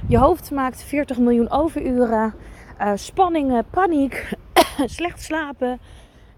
Je 0.08 0.18
hoofd 0.18 0.52
maakt 0.52 0.84
40 0.84 1.18
miljoen 1.18 1.52
overuren, 1.52 2.34
uh, 2.82 2.92
spanningen, 2.96 3.66
paniek, 3.70 4.34
slecht 4.86 5.22
slapen, 5.22 5.80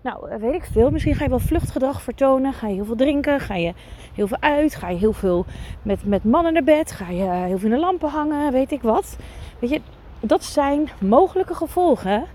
nou, 0.04 0.30
eh, 0.30 0.38
weet 0.40 0.54
ik 0.54 0.66
veel. 0.72 0.92
Misschien 0.92 1.16
ga 1.16 1.24
je 1.24 1.30
wel 1.30 1.40
vluchtgedrag 1.40 2.02
vertonen. 2.02 2.54
Ga 2.54 2.68
je 2.68 2.74
heel 2.74 2.86
veel 2.86 2.96
drinken. 2.96 3.40
Ga 3.40 3.56
je 3.56 3.74
heel 4.14 4.28
veel 4.28 4.38
uit. 4.40 4.76
Ga 4.76 4.90
je 4.90 4.98
heel 4.98 5.14
veel 5.14 5.46
met, 5.82 6.06
met 6.06 6.24
mannen 6.24 6.54
naar 6.54 6.64
bed. 6.64 6.92
Ga 6.92 7.10
je 7.10 7.24
heel 7.24 7.58
veel 7.58 7.70
in 7.70 7.76
de 7.76 7.82
lampen 7.82 8.10
hangen. 8.10 8.52
Weet 8.52 8.72
ik 8.72 8.82
wat. 8.82 9.18
Weet 9.60 9.70
je, 9.70 9.82
dat 10.20 10.44
zijn 10.44 10.90
mogelijke 11.00 11.56
gevolgen. 11.56 12.26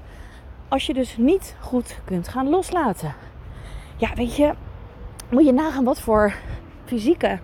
Als 0.68 0.86
je 0.86 0.94
dus 0.94 1.16
niet 1.16 1.56
goed 1.60 2.00
kunt 2.04 2.28
gaan 2.28 2.48
loslaten. 2.48 3.14
Ja, 3.96 4.14
weet 4.14 4.36
je, 4.36 4.52
moet 5.30 5.44
je 5.44 5.52
nagaan 5.52 5.84
wat 5.84 6.00
voor 6.00 6.34
fysieke. 6.84 7.38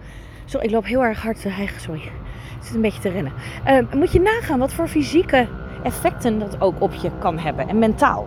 Sorry, 0.44 0.66
ik 0.66 0.72
loop 0.72 0.84
heel 0.84 1.04
erg 1.04 1.22
hard. 1.22 1.38
Sorry, 1.76 2.02
ik 2.02 2.62
zit 2.62 2.74
een 2.74 2.80
beetje 2.80 3.00
te 3.00 3.08
rennen. 3.08 3.32
Uh, 3.66 3.92
moet 3.92 4.12
je 4.12 4.20
nagaan 4.20 4.58
wat 4.58 4.72
voor 4.72 4.88
fysieke 4.88 5.48
effecten 5.82 6.38
dat 6.38 6.60
ook 6.60 6.80
op 6.80 6.92
je 6.94 7.10
kan 7.18 7.38
hebben. 7.38 7.68
En 7.68 7.78
mentaal. 7.78 8.26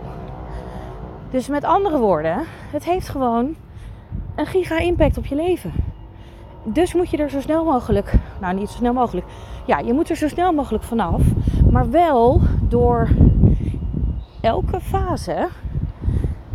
Dus 1.30 1.48
met 1.48 1.64
andere 1.64 1.98
woorden, 1.98 2.44
het 2.70 2.84
heeft 2.84 3.08
gewoon 3.08 3.54
een 4.34 4.46
giga 4.46 4.78
impact 4.78 5.18
op 5.18 5.26
je 5.26 5.34
leven. 5.34 5.72
Dus 6.64 6.94
moet 6.94 7.10
je 7.10 7.16
er 7.16 7.30
zo 7.30 7.40
snel 7.40 7.64
mogelijk, 7.64 8.14
nou 8.40 8.54
niet 8.54 8.68
zo 8.68 8.76
snel 8.76 8.92
mogelijk, 8.92 9.26
ja, 9.66 9.78
je 9.78 9.92
moet 9.92 10.10
er 10.10 10.16
zo 10.16 10.28
snel 10.28 10.52
mogelijk 10.52 10.84
vanaf, 10.84 11.22
maar 11.70 11.90
wel 11.90 12.40
door 12.60 13.08
elke 14.40 14.80
fase 14.80 15.48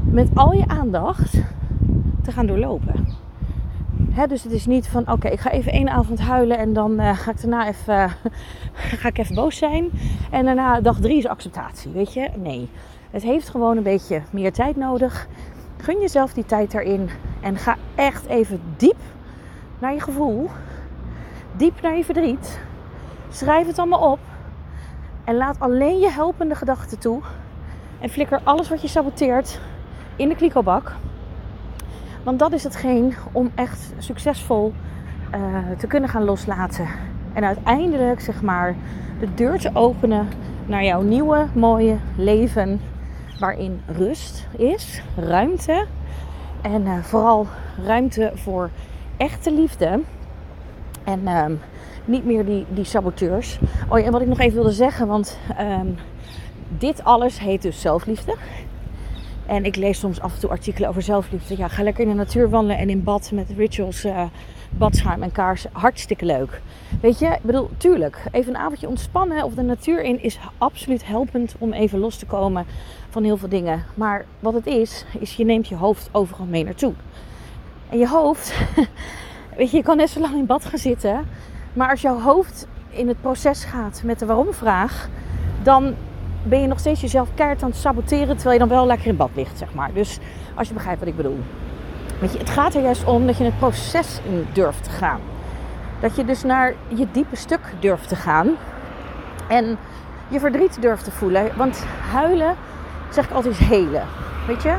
met 0.04 0.30
al 0.34 0.54
je 0.54 0.68
aandacht 0.68 1.42
te 2.24 2.32
gaan 2.32 2.46
doorlopen. 2.46 3.08
dus 4.28 4.44
het 4.44 4.52
is 4.52 4.66
niet 4.66 4.88
van 4.88 5.12
oké, 5.12 5.28
ik 5.28 5.40
ga 5.40 5.52
even 5.52 5.72
één 5.72 5.90
avond 5.90 6.20
huilen 6.20 6.58
en 6.58 6.74
dan 6.74 7.02
uh, 7.02 7.18
ga 7.18 7.32
ik 7.32 7.42
daarna 7.42 7.68
even, 7.68 8.10
ga 9.02 9.08
ik 9.08 9.18
even 9.18 9.36
boos 9.36 9.58
zijn. 9.58 9.90
En 10.32 10.46
daarna 10.46 10.82
dag 10.82 11.00
drie 11.00 11.18
is 11.18 11.28
acceptatie, 11.28 11.92
weet 11.92 12.14
je? 12.14 12.30
Nee. 12.36 12.70
Het 13.14 13.24
heeft 13.24 13.50
gewoon 13.50 13.78
een 13.78 13.84
beetje 13.84 14.22
meer 14.32 14.54
tijd 14.54 14.76
nodig. 14.76 15.28
Gun 15.78 16.00
jezelf 16.00 16.34
die 16.34 16.46
tijd 16.46 16.72
daarin 16.72 17.10
en 17.42 17.58
ga 17.58 17.76
echt 17.96 18.26
even 18.26 18.62
diep 18.78 18.98
naar 19.80 19.94
je 19.94 20.00
gevoel, 20.00 20.50
diep 21.58 21.82
naar 21.82 21.98
je 21.98 22.04
verdriet. 22.04 22.60
Schrijf 23.30 23.68
het 23.68 23.80
allemaal 23.80 24.12
op 24.12 24.20
en 25.24 25.36
laat 25.36 25.60
alleen 25.60 26.00
je 26.00 26.10
helpende 26.10 26.56
gedachten 26.56 27.00
toe. 27.00 27.22
En 28.00 28.10
flikker 28.10 28.40
alles 28.44 28.70
wat 28.70 28.82
je 28.82 28.88
saboteert 28.88 29.60
in 30.16 30.30
de 30.30 30.36
klikobak. 30.36 30.92
Want 32.24 32.40
dat 32.40 32.52
is 32.52 32.64
hetgeen 32.64 33.14
om 33.32 33.52
echt 33.56 33.94
succesvol 33.98 34.74
uh, 35.36 35.58
te 35.78 35.88
kunnen 35.88 36.10
gaan 36.10 36.24
loslaten. 36.24 36.88
En 37.34 37.44
uiteindelijk, 37.44 38.22
zeg 38.22 38.42
maar, 38.42 38.76
de 39.20 39.34
deur 39.34 39.60
te 39.60 39.70
openen 39.74 40.28
naar 40.66 40.84
jouw 40.84 41.02
nieuwe, 41.02 41.48
mooie 41.54 41.98
leven 42.16 42.80
waarin 43.44 43.82
rust 43.88 44.48
is, 44.58 45.02
ruimte 45.16 45.86
en 46.62 46.82
uh, 46.82 47.04
vooral 47.04 47.48
ruimte 47.86 48.32
voor 48.36 48.70
echte 49.18 49.54
liefde. 49.54 50.00
En 51.04 51.28
um, 51.28 51.60
niet 52.06 52.26
meer 52.26 52.46
die, 52.46 52.66
die 52.70 52.84
saboteurs. 52.84 53.60
Oh 53.90 54.00
ja, 54.00 54.06
en 54.06 54.12
wat 54.12 54.22
ik 54.22 54.28
nog 54.28 54.40
even 54.40 54.54
wilde 54.54 54.72
zeggen, 54.72 55.08
want 55.08 55.38
um, 55.60 55.96
dit 56.78 57.04
alles 57.04 57.40
heet 57.40 57.62
dus 57.62 57.82
zelfliefde. 57.82 58.36
En 59.46 59.66
ik 59.66 59.76
lees 59.76 60.00
soms 60.00 60.22
af 60.22 60.34
en 60.34 60.40
toe 60.40 60.50
artikelen 60.50 60.90
over 60.90 61.02
zelfliefde. 61.02 61.58
Ja, 61.58 61.68
ga 61.68 61.84
lekker 61.84 62.04
in 62.04 62.10
de 62.10 62.16
natuur 62.16 62.50
wandelen 62.50 62.78
en 62.78 62.90
in 62.90 63.04
bad 63.04 63.32
met 63.32 63.50
rituals, 63.58 64.06
uh, 64.06 64.24
badschuim 64.70 65.24
en 65.24 65.32
kaarsen. 65.32 65.70
Hartstikke 65.74 66.26
leuk. 66.26 66.62
Weet 67.02 67.20
je, 67.20 67.26
ik 67.26 67.42
bedoel, 67.42 67.70
tuurlijk, 67.78 68.24
even 68.32 68.56
een 68.56 68.62
avondje 68.62 68.88
ontspannen 68.88 69.44
of 69.44 69.54
de 69.54 69.62
natuur 69.62 70.04
in 70.04 70.24
is 70.24 70.40
absoluut 70.58 71.08
helpend 71.08 71.56
om 71.58 71.74
even 71.74 72.00
los 72.00 72.18
te 72.18 72.26
komen 72.26 72.66
van 73.14 73.24
heel 73.24 73.38
veel 73.38 73.50
dingen. 73.50 73.84
Maar 73.94 74.26
wat 74.40 74.54
het 74.54 74.66
is, 74.66 75.06
is 75.20 75.36
je 75.36 75.46
neemt 75.46 75.68
je 75.68 75.76
hoofd 75.76 76.10
overal 76.12 76.46
mee 76.46 76.64
naartoe. 76.64 76.94
En 77.90 77.98
je 77.98 78.08
hoofd, 78.08 78.54
weet 79.58 79.72
je, 79.72 79.78
je 79.78 79.84
kan 79.84 79.98
net 79.98 80.10
zo 80.10 80.20
lang 80.20 80.36
in 80.36 80.46
bad 80.46 80.66
gaan 80.66 80.80
zitten. 80.80 81.28
Maar 81.74 81.90
als 81.90 82.02
jouw 82.02 82.20
hoofd 82.20 82.68
in 82.90 83.08
het 83.08 83.22
proces 83.22 83.64
gaat 83.64 84.02
met 84.04 84.20
de 84.20 84.26
waarom-vraag, 84.26 85.10
dan 85.64 85.96
ben 86.44 86.62
je 86.62 86.68
nog 86.68 86.80
steeds 86.80 87.02
jezelf 87.02 87.30
keihard 87.36 87.64
aan 87.64 87.70
het 87.70 87.80
saboteren 87.80 88.36
terwijl 88.36 88.54
je 88.54 88.68
dan 88.68 88.78
wel 88.78 88.86
lekker 88.86 89.08
in 89.08 89.16
bad 89.16 89.30
ligt, 89.36 89.58
zeg 89.58 89.74
maar. 89.74 89.94
Dus 89.94 90.20
als 90.56 90.68
je 90.68 90.74
begrijpt 90.74 91.00
wat 91.00 91.10
ik 91.10 91.16
bedoel. 91.16 91.40
Weet 92.20 92.32
je, 92.32 92.38
het 92.38 92.50
gaat 92.50 92.74
er 92.74 92.82
juist 92.82 93.04
om 93.06 93.26
dat 93.28 93.38
je 93.38 93.44
het 93.44 93.58
proces 93.58 94.20
in 94.26 94.48
durft 94.54 94.84
te 94.84 94.90
gaan. 94.90 95.20
Dat 96.00 96.16
je 96.16 96.26
dus 96.26 96.44
naar 96.44 96.74
je 96.88 97.08
diepe 97.12 97.36
stuk 97.36 97.74
durft 97.80 98.08
te 98.10 98.16
gaan. 98.16 98.50
En 99.48 99.78
je 100.28 100.40
verdriet 100.40 100.82
durft 100.82 101.04
te 101.04 101.12
voelen. 101.12 101.58
Want 101.58 101.86
huilen, 102.12 102.56
zeg 103.14 103.26
ik 103.26 103.32
altijd, 103.32 103.58
helen. 103.58 104.04
Weet 104.48 104.64
je? 104.64 104.76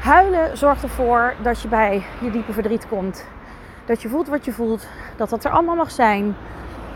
Huilen 0.00 0.58
zorgt 0.58 0.82
ervoor 0.82 1.34
dat 1.42 1.60
je 1.60 1.68
bij 1.68 2.02
je 2.20 2.30
diepe 2.30 2.52
verdriet 2.52 2.88
komt. 2.88 3.24
Dat 3.84 4.02
je 4.02 4.08
voelt 4.08 4.28
wat 4.28 4.44
je 4.44 4.52
voelt. 4.52 4.86
Dat 5.16 5.30
dat 5.30 5.44
er 5.44 5.50
allemaal 5.50 5.76
mag 5.76 5.90
zijn. 5.90 6.36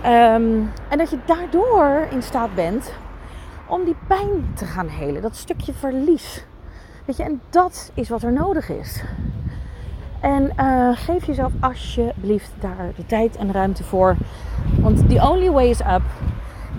Ehm, 0.02 0.62
en 0.88 0.98
dat 0.98 1.10
je 1.10 1.18
daardoor 1.24 2.06
in 2.10 2.22
staat 2.22 2.54
bent 2.54 2.92
om 3.66 3.84
die 3.84 3.96
pijn 4.06 4.52
te 4.54 4.64
gaan 4.64 4.88
helen. 4.88 5.22
Dat 5.22 5.36
stukje 5.36 5.72
verlies. 5.72 6.44
Weet 7.04 7.16
je, 7.16 7.22
en 7.22 7.40
dat 7.50 7.90
is 7.94 8.08
wat 8.08 8.22
er 8.22 8.32
nodig 8.32 8.68
is. 8.68 9.02
En 10.20 10.52
uh, 10.60 10.90
geef 10.94 11.26
jezelf 11.26 11.52
alsjeblieft 11.60 12.52
daar 12.60 12.90
de 12.96 13.06
tijd 13.06 13.36
en 13.36 13.52
ruimte 13.52 13.84
voor. 13.84 14.16
Want 14.80 15.08
the 15.08 15.28
only 15.28 15.50
way 15.50 15.68
is 15.68 15.80
up. 15.80 16.02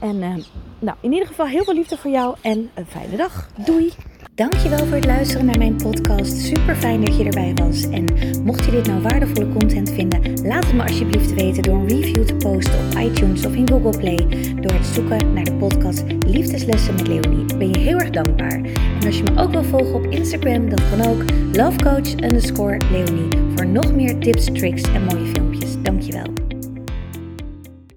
En 0.00 0.16
uh, 0.16 0.34
nou, 0.78 0.96
in 1.00 1.12
ieder 1.12 1.28
geval 1.28 1.46
heel 1.46 1.64
veel 1.64 1.74
liefde 1.74 1.96
voor 1.96 2.10
jou 2.10 2.36
en 2.40 2.70
een 2.74 2.86
fijne 2.86 3.16
dag. 3.16 3.48
Doei! 3.64 3.92
Dankjewel 4.34 4.86
voor 4.86 4.96
het 4.96 5.04
luisteren 5.04 5.46
naar 5.46 5.58
mijn 5.58 5.76
podcast. 5.76 6.32
Super 6.32 6.76
fijn 6.76 7.04
dat 7.04 7.16
je 7.16 7.24
erbij 7.24 7.54
was. 7.54 7.82
En 7.90 8.04
mocht 8.44 8.64
je 8.64 8.70
dit 8.70 8.86
nou 8.86 9.02
waardevolle 9.02 9.52
content 9.52 9.90
vinden, 9.90 10.46
laat 10.46 10.64
het 10.64 10.74
me 10.74 10.82
alsjeblieft 10.82 11.34
weten 11.34 11.62
door 11.62 11.74
een 11.74 11.88
review 11.88 12.24
te 12.24 12.34
posten 12.34 12.78
op 12.86 12.98
iTunes 12.98 13.46
of 13.46 13.54
in 13.54 13.68
Google 13.68 13.98
Play. 13.98 14.16
Door 14.60 14.72
het 14.72 14.86
zoeken 14.86 15.32
naar 15.32 15.44
de 15.44 15.54
podcast 15.54 16.04
Liefdeslessen 16.26 16.94
met 16.94 17.08
Leonie. 17.08 17.56
Ben 17.56 17.68
je 17.68 17.78
heel 17.78 17.98
erg 17.98 18.10
dankbaar. 18.10 18.60
En 19.00 19.06
als 19.06 19.16
je 19.16 19.22
me 19.22 19.40
ook 19.40 19.50
wil 19.50 19.64
volgen 19.64 19.94
op 19.94 20.04
Instagram, 20.04 20.68
dan 20.68 20.80
kan 20.90 21.06
ook 21.06 21.22
lovecoach 21.52 22.12
underscore 22.12 22.80
Leonie. 22.90 23.28
Voor 23.54 23.66
nog 23.66 23.92
meer 23.94 24.18
tips, 24.18 24.44
tricks 24.44 24.82
en 24.82 25.04
mooie 25.04 25.26
filmpjes. 25.26 25.82
Dankjewel. 25.82 26.37